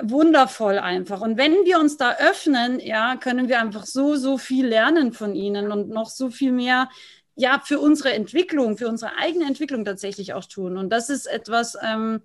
wundervoll 0.00 0.78
einfach. 0.78 1.20
Und 1.20 1.36
wenn 1.36 1.52
wir 1.64 1.78
uns 1.78 1.98
da 1.98 2.16
öffnen, 2.16 2.80
ja, 2.80 3.16
können 3.16 3.48
wir 3.48 3.60
einfach 3.60 3.84
so, 3.84 4.16
so 4.16 4.38
viel 4.38 4.66
lernen 4.66 5.12
von 5.12 5.34
ihnen 5.34 5.70
und 5.70 5.90
noch 5.90 6.08
so 6.08 6.30
viel 6.30 6.52
mehr, 6.52 6.88
ja, 7.36 7.60
für 7.64 7.78
unsere 7.78 8.12
Entwicklung, 8.12 8.76
für 8.76 8.88
unsere 8.88 9.16
eigene 9.16 9.46
Entwicklung 9.46 9.84
tatsächlich 9.84 10.34
auch 10.34 10.46
tun. 10.46 10.76
Und 10.76 10.90
das 10.90 11.10
ist 11.10 11.26
etwas, 11.26 11.76
ähm, 11.82 12.22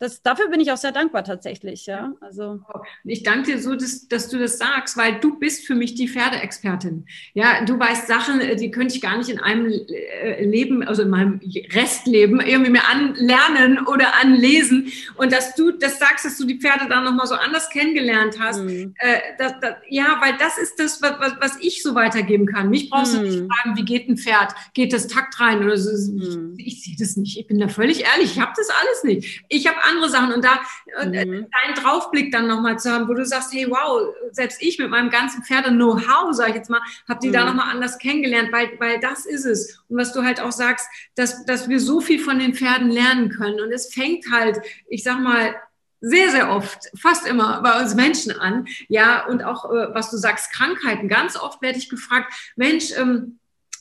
das, 0.00 0.22
dafür 0.22 0.48
bin 0.48 0.60
ich 0.60 0.70
auch 0.70 0.76
sehr 0.76 0.92
dankbar 0.92 1.24
tatsächlich, 1.24 1.86
ja. 1.86 2.12
Also. 2.20 2.60
Ich 3.04 3.24
danke 3.24 3.52
dir 3.52 3.58
so, 3.60 3.74
dass, 3.74 4.06
dass 4.06 4.28
du 4.28 4.38
das 4.38 4.58
sagst, 4.58 4.96
weil 4.96 5.18
du 5.18 5.38
bist 5.38 5.66
für 5.66 5.74
mich 5.74 5.96
die 5.96 6.06
Pferdeexpertin. 6.06 7.04
Ja, 7.34 7.64
du 7.64 7.78
weißt 7.78 8.06
Sachen, 8.06 8.40
äh, 8.40 8.54
die 8.54 8.70
könnte 8.70 8.94
ich 8.94 9.00
gar 9.00 9.18
nicht 9.18 9.28
in 9.28 9.40
einem 9.40 9.66
äh, 9.66 10.44
Leben, 10.44 10.86
also 10.86 11.02
in 11.02 11.10
meinem 11.10 11.40
Restleben 11.72 12.40
irgendwie 12.40 12.70
mehr 12.70 12.88
anlernen 12.88 13.86
oder 13.86 14.14
anlesen. 14.20 14.92
Und 15.16 15.32
dass 15.32 15.56
du 15.56 15.72
das 15.72 15.98
sagst, 15.98 16.24
dass 16.24 16.38
du 16.38 16.46
die 16.46 16.60
Pferde 16.60 16.88
dann 16.88 17.02
nochmal 17.02 17.26
so 17.26 17.34
anders 17.34 17.68
kennengelernt 17.68 18.36
hast. 18.38 18.60
Mhm. 18.60 18.94
Äh, 18.98 19.18
das, 19.36 19.54
das, 19.60 19.74
ja, 19.88 20.18
weil 20.20 20.36
das 20.38 20.58
ist 20.58 20.78
das, 20.78 21.02
was, 21.02 21.32
was 21.40 21.56
ich 21.60 21.82
so 21.82 21.96
weitergeben 21.96 22.46
kann. 22.46 22.70
Mich 22.70 22.88
brauchst 22.88 23.14
mhm. 23.14 23.18
du 23.18 23.24
nicht 23.24 23.40
mhm. 23.40 23.48
fragen, 23.48 23.76
wie 23.76 23.84
geht 23.84 24.08
ein 24.08 24.16
Pferd? 24.16 24.54
Geht 24.74 24.92
das 24.92 25.08
Takt 25.08 25.40
rein? 25.40 25.64
Oder 25.64 25.76
so. 25.76 26.12
Mhm. 26.12 26.54
Ich, 26.56 26.66
ich 26.68 26.84
sehe 26.84 26.96
das 26.96 27.16
nicht. 27.16 27.36
Ich 27.36 27.48
bin 27.48 27.58
da 27.58 27.66
völlig 27.66 28.04
ehrlich. 28.04 28.36
Ich 28.36 28.40
habe 28.40 28.52
das 28.56 28.68
alles 28.70 29.02
nicht. 29.02 29.42
Ich 29.48 29.66
habe 29.66 29.87
andere 29.88 30.10
Sachen 30.10 30.32
und 30.32 30.44
da 30.44 30.60
äh, 31.00 31.06
mhm. 31.06 31.46
deinen 31.50 31.74
Draufblick 31.74 32.30
dann 32.32 32.46
nochmal 32.46 32.78
zu 32.78 32.90
haben, 32.92 33.08
wo 33.08 33.14
du 33.14 33.24
sagst, 33.24 33.52
hey, 33.52 33.66
wow, 33.68 34.14
selbst 34.32 34.62
ich 34.62 34.78
mit 34.78 34.90
meinem 34.90 35.10
ganzen 35.10 35.42
Pferde-Know-how, 35.42 36.32
sag 36.32 36.50
ich 36.50 36.54
jetzt 36.56 36.70
mal, 36.70 36.80
habe 37.08 37.20
die 37.20 37.28
mhm. 37.28 37.32
da 37.32 37.44
nochmal 37.44 37.70
anders 37.70 37.98
kennengelernt, 37.98 38.52
weil, 38.52 38.70
weil 38.78 39.00
das 39.00 39.26
ist 39.26 39.44
es. 39.44 39.82
Und 39.88 39.98
was 39.98 40.12
du 40.12 40.22
halt 40.24 40.40
auch 40.40 40.52
sagst, 40.52 40.88
dass, 41.14 41.44
dass 41.44 41.68
wir 41.68 41.80
so 41.80 42.00
viel 42.00 42.20
von 42.20 42.38
den 42.38 42.54
Pferden 42.54 42.90
lernen 42.90 43.30
können. 43.30 43.60
Und 43.60 43.72
es 43.72 43.92
fängt 43.92 44.30
halt, 44.30 44.58
ich 44.88 45.02
sag 45.02 45.20
mal, 45.20 45.54
sehr, 46.00 46.30
sehr 46.30 46.50
oft, 46.50 46.90
fast 46.96 47.26
immer 47.26 47.60
bei 47.62 47.80
uns 47.80 47.94
Menschen 47.94 48.32
an. 48.38 48.66
Ja, 48.88 49.26
und 49.26 49.42
auch, 49.42 49.64
äh, 49.64 49.94
was 49.94 50.10
du 50.10 50.16
sagst, 50.16 50.52
Krankheiten. 50.52 51.08
Ganz 51.08 51.36
oft 51.36 51.60
werde 51.62 51.78
ich 51.78 51.88
gefragt, 51.88 52.32
Mensch, 52.56 52.92
ähm, 52.96 53.38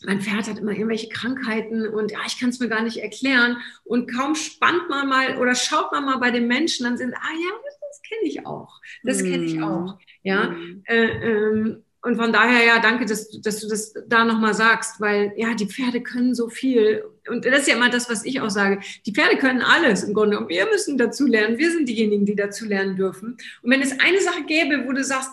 mein 0.07 0.21
Pferd 0.21 0.47
hat 0.47 0.57
immer 0.57 0.71
irgendwelche 0.71 1.09
Krankheiten 1.09 1.85
und 1.85 2.13
ja, 2.13 2.19
ich 2.25 2.39
kann 2.39 2.49
es 2.49 2.61
mir 2.61 2.69
gar 2.69 2.81
nicht 2.81 3.03
erklären. 3.03 3.57
Und 3.83 4.09
kaum 4.09 4.35
spannt 4.35 4.89
man 4.89 5.09
mal 5.09 5.37
oder 5.37 5.53
schaut 5.53 5.91
man 5.91 6.05
mal 6.05 6.17
bei 6.17 6.31
den 6.31 6.47
Menschen, 6.47 6.85
dann 6.85 6.97
sind, 6.97 7.13
ah 7.13 7.33
ja, 7.33 7.51
das, 7.65 7.77
das 7.81 8.01
kenne 8.07 8.21
ich 8.23 8.45
auch. 8.45 8.79
Das 9.03 9.21
kenne 9.21 9.43
ich 9.43 9.55
mhm. 9.55 9.63
auch. 9.63 9.99
Ja. 10.23 10.51
Mm. 10.51 10.83
Äh, 10.85 11.07
ähm, 11.07 11.83
und 12.03 12.15
von 12.15 12.31
daher, 12.31 12.63
ja, 12.65 12.79
danke, 12.79 13.05
dass, 13.05 13.29
dass 13.41 13.59
du 13.59 13.67
das 13.67 13.93
da 14.07 14.23
nochmal 14.23 14.53
sagst, 14.53 15.01
weil 15.01 15.33
ja, 15.35 15.53
die 15.55 15.67
Pferde 15.67 15.99
können 15.99 16.33
so 16.33 16.47
viel. 16.47 17.03
Und 17.27 17.43
das 17.43 17.61
ist 17.61 17.67
ja 17.67 17.75
immer 17.75 17.89
das, 17.89 18.09
was 18.09 18.23
ich 18.23 18.39
auch 18.39 18.49
sage. 18.49 18.79
Die 19.05 19.11
Pferde 19.11 19.37
können 19.37 19.61
alles 19.61 20.03
im 20.03 20.13
Grunde. 20.13 20.39
Und 20.39 20.47
wir 20.47 20.67
müssen 20.67 20.97
dazu 20.97 21.25
lernen. 21.25 21.57
Wir 21.57 21.69
sind 21.69 21.89
diejenigen, 21.89 22.25
die 22.25 22.35
dazu 22.35 22.63
lernen 22.63 22.95
dürfen. 22.95 23.35
Und 23.61 23.71
wenn 23.71 23.81
es 23.81 23.99
eine 23.99 24.21
Sache 24.21 24.45
gäbe, 24.45 24.85
wo 24.87 24.93
du 24.93 25.03
sagst, 25.03 25.31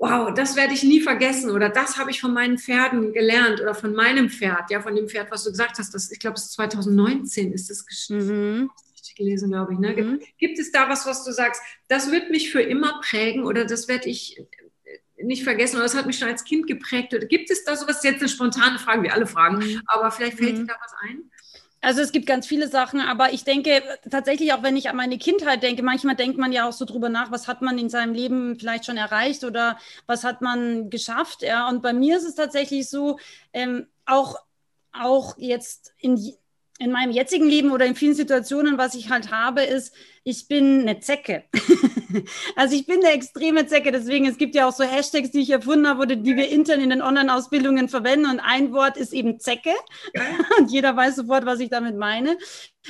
wow, 0.00 0.32
das 0.34 0.56
werde 0.56 0.72
ich 0.72 0.82
nie 0.82 1.00
vergessen 1.00 1.50
oder 1.50 1.68
das 1.68 1.98
habe 1.98 2.10
ich 2.10 2.22
von 2.22 2.32
meinen 2.32 2.58
Pferden 2.58 3.12
gelernt 3.12 3.60
oder 3.60 3.74
von 3.74 3.94
meinem 3.94 4.30
Pferd, 4.30 4.70
ja, 4.70 4.80
von 4.80 4.96
dem 4.96 5.08
Pferd, 5.08 5.30
was 5.30 5.44
du 5.44 5.50
gesagt 5.50 5.78
hast, 5.78 5.94
das, 5.94 6.10
ich 6.10 6.18
glaube, 6.18 6.36
es 6.36 6.44
ist 6.44 6.52
2019 6.52 7.52
ist 7.52 7.68
das 7.68 7.84
mhm. 8.08 8.70
gelesen, 9.14 9.50
glaube 9.50 9.74
ich. 9.74 9.78
Ne? 9.78 9.92
Mhm. 9.92 10.20
Gibt, 10.38 10.58
es 10.58 10.72
da 10.72 10.88
was, 10.88 11.04
was 11.04 11.22
du 11.24 11.32
sagst, 11.32 11.60
das 11.86 12.10
wird 12.10 12.30
mich 12.30 12.50
für 12.50 12.62
immer 12.62 12.98
prägen 13.02 13.44
oder 13.44 13.66
das 13.66 13.88
werde 13.88 14.08
ich 14.08 14.42
nicht 15.22 15.44
vergessen 15.44 15.76
oder 15.76 15.84
das 15.84 15.94
hat 15.94 16.06
mich 16.06 16.18
schon 16.18 16.28
als 16.28 16.44
Kind 16.44 16.66
geprägt? 16.66 17.12
Oder 17.12 17.26
gibt 17.26 17.50
es 17.50 17.64
da 17.64 17.76
sowas? 17.76 18.02
Jetzt 18.02 18.20
eine 18.20 18.30
spontane 18.30 18.78
Frage, 18.78 19.02
wie 19.02 19.10
alle 19.10 19.26
fragen, 19.26 19.58
mhm. 19.58 19.82
aber 19.84 20.10
vielleicht 20.10 20.38
fällt 20.38 20.56
dir 20.56 20.62
mhm. 20.62 20.66
da 20.66 20.76
was 20.82 20.94
ein? 21.02 21.30
Also 21.82 22.02
es 22.02 22.12
gibt 22.12 22.26
ganz 22.26 22.46
viele 22.46 22.68
Sachen, 22.68 23.00
aber 23.00 23.32
ich 23.32 23.44
denke 23.44 23.82
tatsächlich 24.10 24.52
auch, 24.52 24.62
wenn 24.62 24.76
ich 24.76 24.90
an 24.90 24.96
meine 24.96 25.16
Kindheit 25.16 25.62
denke, 25.62 25.82
manchmal 25.82 26.14
denkt 26.14 26.36
man 26.36 26.52
ja 26.52 26.68
auch 26.68 26.72
so 26.72 26.84
drüber 26.84 27.08
nach, 27.08 27.30
was 27.32 27.48
hat 27.48 27.62
man 27.62 27.78
in 27.78 27.88
seinem 27.88 28.12
Leben 28.12 28.58
vielleicht 28.58 28.84
schon 28.84 28.98
erreicht 28.98 29.44
oder 29.44 29.78
was 30.06 30.22
hat 30.24 30.42
man 30.42 30.90
geschafft. 30.90 31.40
Ja, 31.42 31.68
und 31.68 31.80
bei 31.82 31.94
mir 31.94 32.18
ist 32.18 32.24
es 32.24 32.34
tatsächlich 32.34 32.88
so, 32.90 33.18
ähm, 33.54 33.86
auch 34.04 34.36
auch 34.92 35.38
jetzt 35.38 35.94
in 35.98 36.18
in 36.78 36.92
meinem 36.92 37.10
jetzigen 37.12 37.46
Leben 37.46 37.72
oder 37.72 37.84
in 37.84 37.94
vielen 37.94 38.14
Situationen, 38.14 38.78
was 38.78 38.94
ich 38.94 39.10
halt 39.10 39.30
habe, 39.30 39.62
ist, 39.62 39.94
ich 40.30 40.48
bin 40.48 40.82
eine 40.82 41.00
Zecke. 41.00 41.44
also 42.56 42.74
ich 42.74 42.86
bin 42.86 43.04
eine 43.04 43.12
extreme 43.12 43.66
Zecke, 43.66 43.92
deswegen, 43.92 44.26
es 44.26 44.38
gibt 44.38 44.54
ja 44.54 44.68
auch 44.68 44.72
so 44.72 44.84
Hashtags, 44.84 45.30
die 45.30 45.40
ich 45.40 45.50
erfunden 45.50 45.88
habe 45.88 46.02
oder 46.02 46.16
die 46.16 46.36
wir 46.36 46.48
intern 46.48 46.80
in 46.80 46.90
den 46.90 47.02
Online-Ausbildungen 47.02 47.88
verwenden 47.88 48.26
und 48.26 48.40
ein 48.40 48.72
Wort 48.72 48.96
ist 48.96 49.12
eben 49.12 49.40
Zecke 49.40 49.72
und 50.58 50.70
jeder 50.70 50.96
weiß 50.96 51.16
sofort, 51.16 51.46
was 51.46 51.60
ich 51.60 51.68
damit 51.68 51.96
meine. 51.96 52.38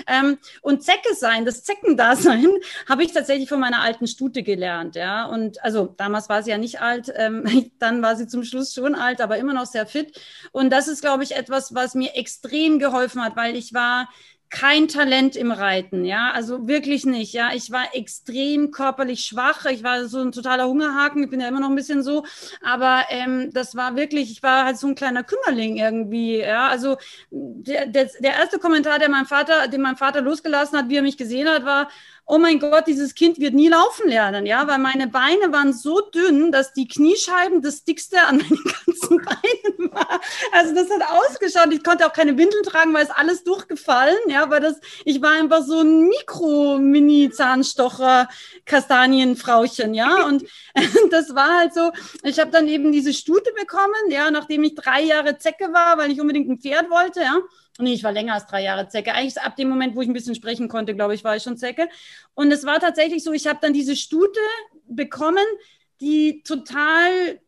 Ähm, 0.06 0.38
und 0.62 0.84
Zecke 0.84 1.14
sein, 1.14 1.44
das 1.44 1.64
Zeckendasein, 1.64 2.48
habe 2.88 3.02
ich 3.02 3.12
tatsächlich 3.12 3.48
von 3.48 3.58
meiner 3.58 3.80
alten 3.80 4.06
Stute 4.06 4.42
gelernt, 4.42 4.94
ja. 4.94 5.24
Und 5.24 5.62
also 5.64 5.86
damals 5.96 6.28
war 6.28 6.42
sie 6.42 6.50
ja 6.50 6.58
nicht 6.58 6.80
alt, 6.80 7.12
ähm, 7.16 7.70
dann 7.78 8.02
war 8.02 8.16
sie 8.16 8.26
zum 8.26 8.44
Schluss 8.44 8.72
schon 8.74 8.94
alt, 8.94 9.20
aber 9.20 9.38
immer 9.38 9.54
noch 9.54 9.66
sehr 9.66 9.86
fit. 9.86 10.20
Und 10.52 10.70
das 10.70 10.88
ist, 10.88 11.00
glaube 11.00 11.24
ich, 11.24 11.34
etwas, 11.34 11.74
was 11.74 11.94
mir 11.94 12.14
extrem 12.14 12.78
geholfen 12.78 13.24
hat, 13.24 13.34
weil 13.36 13.56
ich 13.56 13.74
war 13.74 14.08
kein 14.50 14.88
Talent 14.88 15.36
im 15.36 15.52
Reiten, 15.52 16.04
ja, 16.04 16.32
also 16.32 16.66
wirklich 16.66 17.06
nicht, 17.06 17.32
ja. 17.32 17.50
Ich 17.54 17.70
war 17.70 17.94
extrem 17.94 18.72
körperlich 18.72 19.24
schwach, 19.24 19.64
ich 19.66 19.84
war 19.84 20.06
so 20.06 20.20
ein 20.20 20.32
totaler 20.32 20.66
Hungerhaken, 20.66 21.24
ich 21.24 21.30
bin 21.30 21.40
ja 21.40 21.48
immer 21.48 21.60
noch 21.60 21.70
ein 21.70 21.76
bisschen 21.76 22.02
so, 22.02 22.24
aber 22.60 23.04
ähm, 23.10 23.50
das 23.52 23.76
war 23.76 23.94
wirklich, 23.94 24.32
ich 24.32 24.42
war 24.42 24.64
halt 24.64 24.76
so 24.76 24.88
ein 24.88 24.96
kleiner 24.96 25.22
Kümmerling 25.22 25.76
irgendwie, 25.76 26.38
ja. 26.38 26.68
Also 26.68 26.96
der, 27.30 27.86
der, 27.86 28.10
der 28.18 28.32
erste 28.34 28.58
Kommentar, 28.58 28.98
der 28.98 29.08
mein 29.08 29.26
Vater, 29.26 29.68
den 29.68 29.82
mein 29.82 29.96
Vater 29.96 30.20
losgelassen 30.20 30.78
hat, 30.78 30.88
wie 30.88 30.96
er 30.96 31.02
mich 31.02 31.16
gesehen 31.16 31.48
hat, 31.48 31.64
war, 31.64 31.88
oh 32.26 32.38
mein 32.38 32.60
Gott, 32.60 32.86
dieses 32.86 33.14
Kind 33.14 33.40
wird 33.40 33.54
nie 33.54 33.68
laufen 33.68 34.08
lernen, 34.08 34.46
ja, 34.46 34.66
weil 34.68 34.78
meine 34.78 35.08
Beine 35.08 35.52
waren 35.52 35.72
so 35.72 36.00
dünn, 36.00 36.52
dass 36.52 36.72
die 36.72 36.86
Kniescheiben 36.86 37.62
das 37.62 37.82
dickste 37.84 38.22
an 38.22 38.38
meinen 38.38 38.64
ganzen 38.86 39.16
Beinen 39.18 39.92
war. 39.92 40.20
Also 40.52 40.72
das 40.74 40.88
hat 40.90 41.02
ausgeschaut. 41.10 41.72
Ich 41.72 41.82
konnte 41.82 42.06
auch 42.06 42.12
keine 42.12 42.38
Windeln 42.38 42.62
tragen, 42.62 42.94
weil 42.94 43.04
es 43.04 43.10
alles 43.10 43.42
durchgefallen, 43.44 44.18
ja, 44.28 44.48
weil 44.50 44.60
das, 44.60 44.78
ich 45.04 45.22
war 45.22 45.32
einfach 45.32 45.64
so 45.64 45.80
ein 45.80 46.08
Mikro-Mini-Zahnstocher, 46.08 48.28
Kastanienfrauchen, 48.64 49.94
ja, 49.94 50.24
und 50.26 50.44
das 51.10 51.34
war 51.34 51.58
halt 51.58 51.74
so, 51.74 51.90
ich 52.22 52.38
habe 52.38 52.50
dann 52.50 52.68
eben 52.68 52.92
diese 52.92 53.12
Stute 53.12 53.52
bekommen, 53.58 54.10
ja, 54.10 54.30
nachdem 54.30 54.62
ich 54.64 54.74
drei 54.74 55.02
Jahre 55.02 55.36
Zecke 55.38 55.72
war, 55.72 55.98
weil 55.98 56.12
ich 56.12 56.20
unbedingt 56.20 56.48
ein 56.48 56.60
Pferd 56.60 56.90
wollte, 56.90 57.20
ja. 57.20 57.36
Nee, 57.80 57.94
ich 57.94 58.04
war 58.04 58.12
länger 58.12 58.34
als 58.34 58.46
drei 58.46 58.62
Jahre 58.62 58.88
Zecke. 58.88 59.14
Eigentlich 59.14 59.40
ab 59.40 59.56
dem 59.56 59.68
Moment, 59.68 59.96
wo 59.96 60.02
ich 60.02 60.08
ein 60.08 60.12
bisschen 60.12 60.34
sprechen 60.34 60.68
konnte, 60.68 60.94
glaube 60.94 61.14
ich, 61.14 61.24
war 61.24 61.36
ich 61.36 61.42
schon 61.42 61.56
Zecke. 61.56 61.88
Und 62.34 62.50
es 62.52 62.64
war 62.64 62.80
tatsächlich 62.80 63.24
so, 63.24 63.32
ich 63.32 63.46
habe 63.46 63.58
dann 63.62 63.72
diese 63.72 63.96
Stute 63.96 64.40
bekommen, 64.88 65.44
die 66.00 66.42
total 66.42 67.40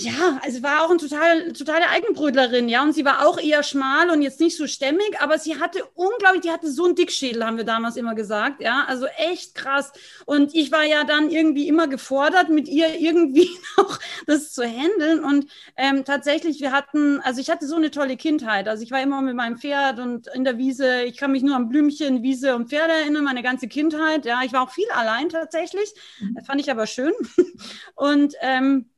Ja, 0.00 0.38
also 0.44 0.62
war 0.62 0.84
auch 0.84 0.90
eine 0.90 0.98
total, 0.98 1.52
totale 1.52 1.88
Eigenbrötlerin, 1.88 2.68
ja. 2.68 2.84
Und 2.84 2.92
sie 2.92 3.04
war 3.04 3.26
auch 3.26 3.36
eher 3.36 3.64
schmal 3.64 4.10
und 4.10 4.22
jetzt 4.22 4.38
nicht 4.38 4.56
so 4.56 4.68
stämmig, 4.68 5.20
aber 5.20 5.38
sie 5.38 5.58
hatte 5.58 5.84
unglaublich, 5.94 6.42
die 6.42 6.52
hatte 6.52 6.70
so 6.70 6.84
einen 6.84 6.94
Dickschädel, 6.94 7.44
haben 7.44 7.56
wir 7.56 7.64
damals 7.64 7.96
immer 7.96 8.14
gesagt, 8.14 8.62
ja. 8.62 8.84
Also 8.86 9.06
echt 9.06 9.56
krass. 9.56 9.90
Und 10.24 10.54
ich 10.54 10.70
war 10.70 10.84
ja 10.84 11.02
dann 11.02 11.30
irgendwie 11.30 11.66
immer 11.66 11.88
gefordert, 11.88 12.48
mit 12.48 12.68
ihr 12.68 13.00
irgendwie 13.00 13.50
auch 13.76 13.98
das 14.26 14.52
zu 14.52 14.62
handeln. 14.62 15.24
Und 15.24 15.50
ähm, 15.76 16.04
tatsächlich, 16.04 16.60
wir 16.60 16.70
hatten, 16.70 17.20
also 17.22 17.40
ich 17.40 17.50
hatte 17.50 17.66
so 17.66 17.74
eine 17.74 17.90
tolle 17.90 18.16
Kindheit. 18.16 18.68
Also 18.68 18.84
ich 18.84 18.92
war 18.92 19.02
immer 19.02 19.20
mit 19.20 19.34
meinem 19.34 19.58
Pferd 19.58 19.98
und 19.98 20.28
in 20.28 20.44
der 20.44 20.58
Wiese. 20.58 21.02
Ich 21.02 21.16
kann 21.16 21.32
mich 21.32 21.42
nur 21.42 21.56
an 21.56 21.68
Blümchen, 21.68 22.22
Wiese 22.22 22.54
und 22.54 22.68
Pferde 22.68 22.92
erinnern, 22.92 23.24
meine 23.24 23.42
ganze 23.42 23.66
Kindheit. 23.66 24.26
Ja, 24.26 24.42
ich 24.44 24.52
war 24.52 24.62
auch 24.62 24.70
viel 24.70 24.88
allein 24.94 25.28
tatsächlich. 25.28 25.92
Mhm. 26.20 26.34
Das 26.36 26.46
fand 26.46 26.60
ich 26.60 26.70
aber 26.70 26.86
schön. 26.86 27.12
Und 27.96 28.34
ähm, 28.42 28.90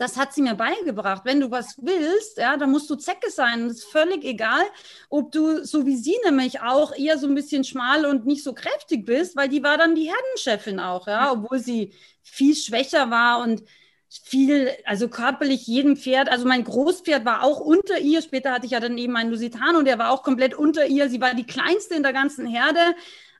das 0.00 0.16
hat 0.16 0.32
sie 0.32 0.40
mir 0.40 0.54
beigebracht. 0.54 1.26
Wenn 1.26 1.40
du 1.40 1.50
was 1.50 1.76
willst, 1.82 2.38
ja, 2.38 2.56
dann 2.56 2.70
musst 2.70 2.88
du 2.88 2.94
Zecke 2.94 3.30
sein. 3.30 3.68
Das 3.68 3.78
ist 3.78 3.84
völlig 3.84 4.24
egal, 4.24 4.62
ob 5.10 5.30
du, 5.30 5.62
so 5.62 5.84
wie 5.84 5.96
sie 5.96 6.16
nämlich 6.24 6.62
auch, 6.62 6.96
eher 6.96 7.18
so 7.18 7.26
ein 7.26 7.34
bisschen 7.34 7.64
schmal 7.64 8.06
und 8.06 8.24
nicht 8.24 8.42
so 8.42 8.54
kräftig 8.54 9.04
bist, 9.04 9.36
weil 9.36 9.50
die 9.50 9.62
war 9.62 9.76
dann 9.76 9.94
die 9.94 10.10
Herdenchefin 10.10 10.80
auch, 10.80 11.06
ja, 11.06 11.32
obwohl 11.32 11.58
sie 11.58 11.92
viel 12.22 12.56
schwächer 12.56 13.10
war 13.10 13.42
und 13.42 13.62
viel, 14.08 14.70
also 14.86 15.08
körperlich 15.08 15.66
jedem 15.66 15.98
Pferd, 15.98 16.30
also 16.30 16.46
mein 16.48 16.64
Großpferd 16.64 17.26
war 17.26 17.44
auch 17.44 17.60
unter 17.60 17.98
ihr, 17.98 18.22
später 18.22 18.52
hatte 18.52 18.64
ich 18.64 18.72
ja 18.72 18.80
dann 18.80 18.96
eben 18.96 19.14
einen 19.16 19.30
Lusitano, 19.30 19.82
der 19.82 19.98
war 19.98 20.12
auch 20.12 20.22
komplett 20.22 20.54
unter 20.54 20.86
ihr, 20.86 21.10
sie 21.10 21.20
war 21.20 21.34
die 21.34 21.46
kleinste 21.46 21.94
in 21.94 22.02
der 22.02 22.14
ganzen 22.14 22.46
Herde, 22.46 22.80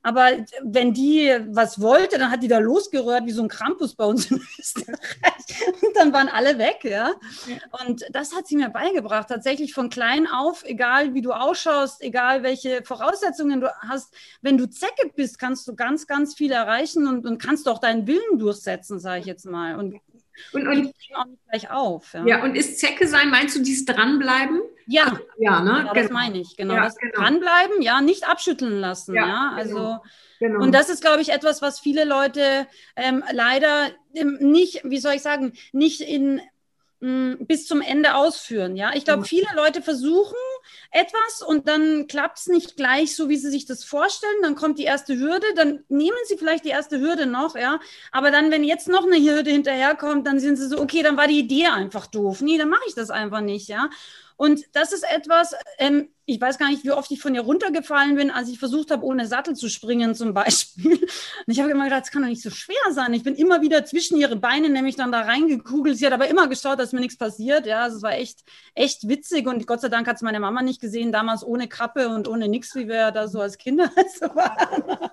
aber 0.03 0.31
wenn 0.63 0.95
die 0.95 1.37
was 1.49 1.81
wollte, 1.81 2.19
dann 2.19 2.31
hat 2.31 2.43
die 2.43 2.49
da 2.49 2.59
losgerührt 2.59 3.27
wie 3.27 3.33
so 3.33 3.43
ein 3.43 3.49
Krampus 3.49 3.95
bei 3.95 4.05
uns 4.05 4.31
in 4.31 4.41
Österreich. 4.59 4.97
Und 5.83 5.97
dann 5.97 6.13
waren 6.13 6.29
alle 6.29 6.59
weg, 6.59 6.85
ja. 6.85 7.13
Und 7.85 8.05
das 8.11 8.35
hat 8.35 8.47
sie 8.47 8.57
mir 8.57 8.71
beigebracht. 8.71 9.29
Tatsächlich 9.29 9.75
von 9.75 9.91
klein 9.91 10.27
auf, 10.27 10.65
egal 10.65 11.13
wie 11.13 11.23
du 11.23 11.33
ausschaust, 11.33 12.03
egal 12.03 12.43
welche 12.43 12.83
Voraussetzungen 12.83 13.61
du 13.61 13.69
hast, 13.81 14.15
wenn 14.41 14.57
du 14.57 14.69
Zecke 14.71 15.11
bist, 15.15 15.39
kannst 15.39 15.69
du 15.69 15.75
ganz, 15.75 16.07
ganz 16.07 16.35
viel 16.35 16.53
erreichen 16.53 17.07
und, 17.07 17.27
und 17.27 17.39
kannst 17.41 17.69
auch 17.69 17.79
deinen 17.79 18.07
Willen 18.07 18.39
durchsetzen, 18.39 19.01
sage 19.01 19.21
ich 19.21 19.27
jetzt 19.27 19.45
mal. 19.45 19.77
Und 19.77 20.01
und, 20.53 20.67
und 20.67 20.91
auch 21.15 21.27
nicht 21.27 21.41
gleich 21.49 21.71
auf. 21.71 22.15
Ja. 22.15 22.27
ja, 22.27 22.43
und 22.43 22.55
ist 22.57 22.79
Zecke 22.79 23.07
sein, 23.07 23.31
meinst 23.31 23.57
du 23.57 23.63
dies 23.63 23.85
dranbleiben? 23.85 24.63
Ja, 24.91 25.19
ja, 25.39 25.61
ne? 25.61 25.71
Genau, 25.71 25.95
das 25.95 26.09
genau. 26.09 26.19
meine 26.19 26.39
ich. 26.41 26.57
Genau, 26.57 26.75
ja, 26.75 26.83
das 26.83 26.97
genau. 26.97 27.15
dranbleiben, 27.15 27.81
ja, 27.81 28.01
nicht 28.01 28.29
abschütteln 28.29 28.81
lassen. 28.81 29.15
Ja, 29.15 29.27
ja? 29.27 29.53
also. 29.57 29.77
Genau. 29.77 30.03
Genau. 30.41 30.63
Und 30.63 30.73
das 30.73 30.89
ist, 30.89 31.03
glaube 31.03 31.21
ich, 31.21 31.29
etwas, 31.29 31.61
was 31.61 31.81
viele 31.81 32.05
Leute 32.05 32.67
ähm, 32.97 33.23
leider 33.31 33.91
nicht, 34.15 34.81
wie 34.85 34.99
soll 34.99 35.13
ich 35.13 35.23
sagen, 35.23 35.53
nicht 35.73 36.01
in 36.01 36.41
mm, 37.01 37.45
bis 37.45 37.67
zum 37.67 37.83
Ende 37.83 38.15
ausführen. 38.15 38.75
Ja, 38.75 38.93
ich 38.95 39.05
glaube, 39.05 39.27
viele 39.27 39.49
Leute 39.55 39.83
versuchen 39.83 40.39
etwas 40.91 41.43
und 41.47 41.69
dann 41.69 42.07
klappt 42.07 42.39
es 42.39 42.47
nicht 42.47 42.77
gleich 42.77 43.15
so, 43.17 43.29
wie 43.29 43.37
sie 43.37 43.51
sich 43.51 43.67
das 43.67 43.85
vorstellen. 43.85 44.43
Dann 44.43 44.55
kommt 44.55 44.79
die 44.79 44.85
erste 44.85 45.17
Hürde, 45.17 45.47
dann 45.57 45.85
nehmen 45.89 46.17
sie 46.27 46.37
vielleicht 46.37 46.65
die 46.65 46.71
erste 46.71 47.01
Hürde 47.01 47.27
noch, 47.27 47.57
ja. 47.57 47.81
Aber 48.13 48.31
dann, 48.31 48.51
wenn 48.51 48.65
jetzt 48.65 48.89
noch 48.89 49.05
eine 49.05 49.19
Hürde 49.19 49.51
hinterherkommt, 49.51 50.27
dann 50.27 50.41
sind 50.41 50.57
sie 50.57 50.69
so, 50.69 50.81
okay, 50.81 51.03
dann 51.03 51.17
war 51.17 51.27
die 51.27 51.41
Idee 51.41 51.67
einfach 51.67 52.07
doof. 52.07 52.41
Nee, 52.41 52.59
dann 52.59 52.69
mache 52.69 52.85
ich 52.87 52.95
das 52.95 53.11
einfach 53.11 53.41
nicht, 53.41 53.69
ja. 53.69 53.91
Und 54.41 54.65
das 54.73 54.93
ist 54.93 55.05
etwas, 55.05 55.55
ähm, 55.77 56.09
ich 56.25 56.41
weiß 56.41 56.57
gar 56.57 56.71
nicht, 56.71 56.83
wie 56.83 56.93
oft 56.93 57.11
ich 57.11 57.21
von 57.21 57.35
ihr 57.35 57.43
runtergefallen 57.43 58.15
bin, 58.15 58.31
als 58.31 58.49
ich 58.49 58.59
versucht 58.59 58.91
habe, 58.91 59.05
ohne 59.05 59.27
Sattel 59.27 59.55
zu 59.55 59.69
springen 59.69 60.15
zum 60.15 60.33
Beispiel. 60.33 60.93
Und 60.97 61.09
ich 61.47 61.61
habe 61.61 61.71
immer 61.71 61.85
gedacht, 61.85 62.05
das 62.05 62.11
kann 62.11 62.23
doch 62.23 62.29
nicht 62.31 62.41
so 62.41 62.49
schwer 62.49 62.81
sein. 62.93 63.13
Ich 63.13 63.23
bin 63.23 63.35
immer 63.35 63.61
wieder 63.61 63.85
zwischen 63.85 64.17
ihre 64.17 64.37
Beine 64.37 64.71
nämlich 64.71 64.97
dann 64.97 65.13
da 65.13 65.21
reingekugelt. 65.21 65.99
Sie 65.99 66.07
hat 66.07 66.15
aber 66.15 66.29
immer 66.29 66.49
geschaut, 66.49 66.79
dass 66.79 66.95
mir 66.95 67.01
nichts 67.01 67.19
passiert. 67.19 67.67
Ja, 67.67 67.83
also 67.83 67.99
es 67.99 68.03
war 68.03 68.13
echt, 68.13 68.39
echt 68.75 69.07
witzig. 69.07 69.47
Und 69.47 69.67
Gott 69.67 69.83
sei 69.83 69.91
Dank 69.91 70.07
hat 70.07 70.17
es 70.17 70.23
meine 70.23 70.41
Mama 70.41 70.50
nicht 70.51 70.81
gesehen, 70.81 71.13
damals 71.13 71.45
ohne 71.45 71.69
Krappe 71.69 72.09
und 72.09 72.29
ohne 72.29 72.49
nichts, 72.49 72.75
wie 72.75 72.89
wir 72.89 73.11
da 73.11 73.29
so 73.29 73.41
als 73.41 73.59
Kinder 73.59 73.91
so 74.19 74.27
waren. 74.35 75.11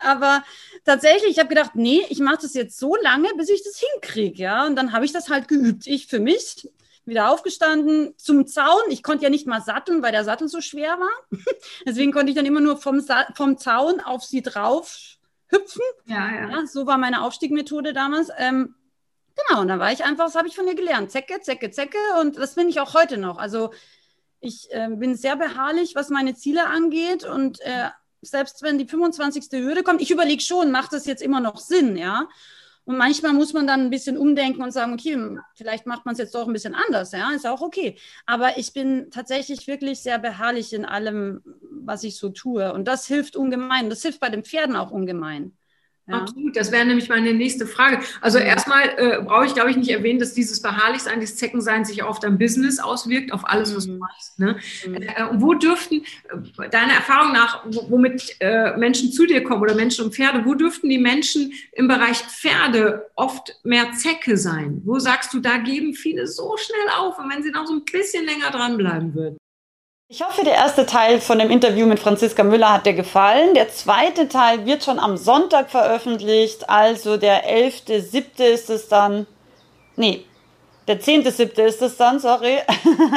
Aber 0.00 0.42
tatsächlich, 0.84 1.32
ich 1.32 1.38
habe 1.38 1.48
gedacht, 1.48 1.74
nee, 1.74 2.02
ich 2.08 2.20
mache 2.20 2.38
das 2.42 2.54
jetzt 2.54 2.78
so 2.78 2.96
lange, 2.96 3.28
bis 3.36 3.48
ich 3.48 3.62
das 3.62 3.78
hinkriege. 3.80 4.42
Ja, 4.42 4.66
und 4.66 4.76
dann 4.76 4.92
habe 4.92 5.04
ich 5.04 5.12
das 5.12 5.28
halt 5.28 5.48
geübt. 5.48 5.86
Ich 5.86 6.06
für 6.06 6.20
mich 6.20 6.68
wieder 7.04 7.30
aufgestanden 7.30 8.14
zum 8.16 8.46
Zaun. 8.46 8.82
Ich 8.90 9.02
konnte 9.02 9.24
ja 9.24 9.30
nicht 9.30 9.46
mal 9.46 9.60
satteln, 9.60 10.02
weil 10.02 10.12
der 10.12 10.24
Sattel 10.24 10.48
so 10.48 10.60
schwer 10.60 10.98
war. 10.98 11.38
Deswegen 11.86 12.12
konnte 12.12 12.30
ich 12.30 12.36
dann 12.36 12.46
immer 12.46 12.60
nur 12.60 12.76
vom, 12.76 13.02
vom 13.34 13.58
Zaun 13.58 14.00
auf 14.00 14.24
sie 14.24 14.42
drauf 14.42 15.18
hüpfen. 15.48 15.82
Ja, 16.06 16.30
ja. 16.30 16.50
ja 16.50 16.66
so 16.66 16.86
war 16.86 16.98
meine 16.98 17.22
Aufstiegmethode 17.22 17.92
damals. 17.92 18.30
Ähm, 18.38 18.74
genau, 19.36 19.60
und 19.62 19.68
dann 19.68 19.80
war 19.80 19.92
ich 19.92 20.04
einfach, 20.04 20.26
das 20.26 20.36
habe 20.36 20.48
ich 20.48 20.56
von 20.56 20.66
ihr 20.66 20.74
gelernt. 20.74 21.10
Zecke, 21.10 21.40
Zecke, 21.40 21.70
Zecke. 21.70 21.98
Und 22.20 22.38
das 22.38 22.54
finde 22.54 22.70
ich 22.70 22.80
auch 22.80 22.94
heute 22.94 23.18
noch. 23.18 23.38
Also 23.38 23.70
ich 24.40 24.68
äh, 24.72 24.88
bin 24.90 25.16
sehr 25.16 25.36
beharrlich, 25.36 25.94
was 25.94 26.08
meine 26.08 26.34
Ziele 26.34 26.66
angeht. 26.66 27.24
Und 27.24 27.60
äh, 27.60 27.88
selbst 28.22 28.62
wenn 28.62 28.78
die 28.78 28.86
25. 28.86 29.48
Hürde 29.52 29.82
kommt, 29.82 30.00
ich 30.00 30.10
überlege 30.10 30.42
schon, 30.42 30.70
macht 30.70 30.92
das 30.92 31.06
jetzt 31.06 31.22
immer 31.22 31.40
noch 31.40 31.58
Sinn, 31.58 31.96
ja? 31.96 32.28
Und 32.84 32.96
manchmal 32.96 33.34
muss 33.34 33.52
man 33.52 33.66
dann 33.66 33.82
ein 33.82 33.90
bisschen 33.90 34.16
umdenken 34.16 34.62
und 34.62 34.72
sagen, 34.72 34.94
okay, 34.94 35.38
vielleicht 35.54 35.86
macht 35.86 36.06
man 36.06 36.14
es 36.14 36.18
jetzt 36.18 36.34
doch 36.34 36.46
ein 36.48 36.52
bisschen 36.52 36.74
anders, 36.74 37.12
ja, 37.12 37.30
ist 37.30 37.46
auch 37.46 37.60
okay. 37.60 37.96
Aber 38.26 38.58
ich 38.58 38.72
bin 38.72 39.10
tatsächlich 39.10 39.66
wirklich 39.66 40.00
sehr 40.00 40.18
beharrlich 40.18 40.72
in 40.72 40.84
allem, 40.84 41.42
was 41.70 42.02
ich 42.04 42.16
so 42.16 42.30
tue. 42.30 42.72
Und 42.72 42.88
das 42.88 43.06
hilft 43.06 43.36
ungemein. 43.36 43.90
Das 43.90 44.02
hilft 44.02 44.18
bei 44.18 44.30
den 44.30 44.44
Pferden 44.44 44.76
auch 44.76 44.90
ungemein. 44.90 45.56
Ja. 46.10 46.18
Absolut, 46.18 46.56
das 46.56 46.72
wäre 46.72 46.84
nämlich 46.84 47.08
meine 47.08 47.32
nächste 47.32 47.66
Frage. 47.66 48.00
Also 48.20 48.38
erstmal 48.38 48.88
äh, 48.96 49.22
brauche 49.22 49.46
ich, 49.46 49.54
glaube 49.54 49.70
ich, 49.70 49.76
nicht 49.76 49.90
erwähnen, 49.90 50.18
dass 50.18 50.34
dieses 50.34 50.60
Beharrlichsein, 50.60 51.20
dieses 51.20 51.36
Zeckensein 51.36 51.84
sich 51.84 52.02
auf 52.02 52.18
dein 52.18 52.36
Business 52.36 52.80
auswirkt, 52.80 53.32
auf 53.32 53.42
alles, 53.44 53.76
was 53.76 53.86
du 53.86 53.92
mhm. 53.92 53.98
machst. 53.98 54.38
Ne? 54.38 54.56
Mhm. 54.86 54.94
Äh, 54.94 55.14
wo 55.34 55.54
dürften, 55.54 56.02
äh, 56.02 56.68
deiner 56.68 56.94
Erfahrung 56.94 57.32
nach, 57.32 57.64
womit 57.88 58.36
äh, 58.40 58.76
Menschen 58.76 59.12
zu 59.12 59.24
dir 59.26 59.44
kommen 59.44 59.62
oder 59.62 59.74
Menschen 59.74 60.06
und 60.06 60.14
Pferde, 60.14 60.44
wo 60.44 60.54
dürften 60.54 60.88
die 60.88 60.98
Menschen 60.98 61.52
im 61.72 61.86
Bereich 61.86 62.18
Pferde 62.18 63.06
oft 63.14 63.56
mehr 63.62 63.92
Zecke 63.92 64.36
sein? 64.36 64.82
Wo 64.84 64.98
sagst 64.98 65.32
du, 65.32 65.40
da 65.40 65.58
geben 65.58 65.94
viele 65.94 66.26
so 66.26 66.56
schnell 66.56 66.88
auf 66.98 67.18
und 67.18 67.30
wenn 67.30 67.42
sie 67.42 67.50
noch 67.50 67.66
so 67.66 67.74
ein 67.74 67.84
bisschen 67.84 68.24
länger 68.24 68.50
dranbleiben 68.50 69.14
würden? 69.14 69.38
Ich 70.12 70.24
hoffe, 70.24 70.42
der 70.42 70.54
erste 70.54 70.86
Teil 70.86 71.20
von 71.20 71.38
dem 71.38 71.52
Interview 71.52 71.86
mit 71.86 72.00
Franziska 72.00 72.42
Müller 72.42 72.72
hat 72.72 72.84
dir 72.84 72.94
gefallen. 72.94 73.54
Der 73.54 73.68
zweite 73.68 74.26
Teil 74.26 74.66
wird 74.66 74.82
schon 74.82 74.98
am 74.98 75.16
Sonntag 75.16 75.70
veröffentlicht, 75.70 76.68
also 76.68 77.16
der 77.16 77.48
11.7. 77.48 78.42
ist 78.42 78.70
es 78.70 78.88
dann. 78.88 79.28
Nee, 79.94 80.24
der 80.88 81.00
10.7. 81.00 81.62
ist 81.62 81.80
es 81.80 81.96
dann, 81.96 82.18
sorry. 82.18 82.58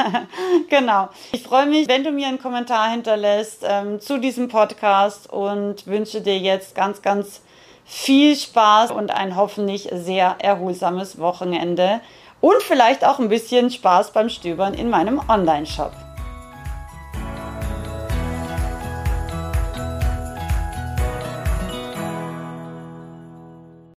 genau. 0.70 1.08
Ich 1.32 1.42
freue 1.42 1.66
mich, 1.66 1.88
wenn 1.88 2.04
du 2.04 2.12
mir 2.12 2.28
einen 2.28 2.38
Kommentar 2.38 2.88
hinterlässt 2.92 3.64
ähm, 3.68 4.00
zu 4.00 4.20
diesem 4.20 4.46
Podcast 4.46 5.28
und 5.28 5.88
wünsche 5.88 6.20
dir 6.20 6.38
jetzt 6.38 6.76
ganz, 6.76 7.02
ganz 7.02 7.40
viel 7.84 8.36
Spaß 8.36 8.92
und 8.92 9.10
ein 9.10 9.34
hoffentlich 9.34 9.88
sehr 9.92 10.36
erholsames 10.38 11.18
Wochenende 11.18 12.00
und 12.40 12.62
vielleicht 12.62 13.04
auch 13.04 13.18
ein 13.18 13.28
bisschen 13.28 13.72
Spaß 13.72 14.12
beim 14.12 14.28
Stöbern 14.28 14.74
in 14.74 14.90
meinem 14.90 15.20
Online-Shop. 15.28 16.03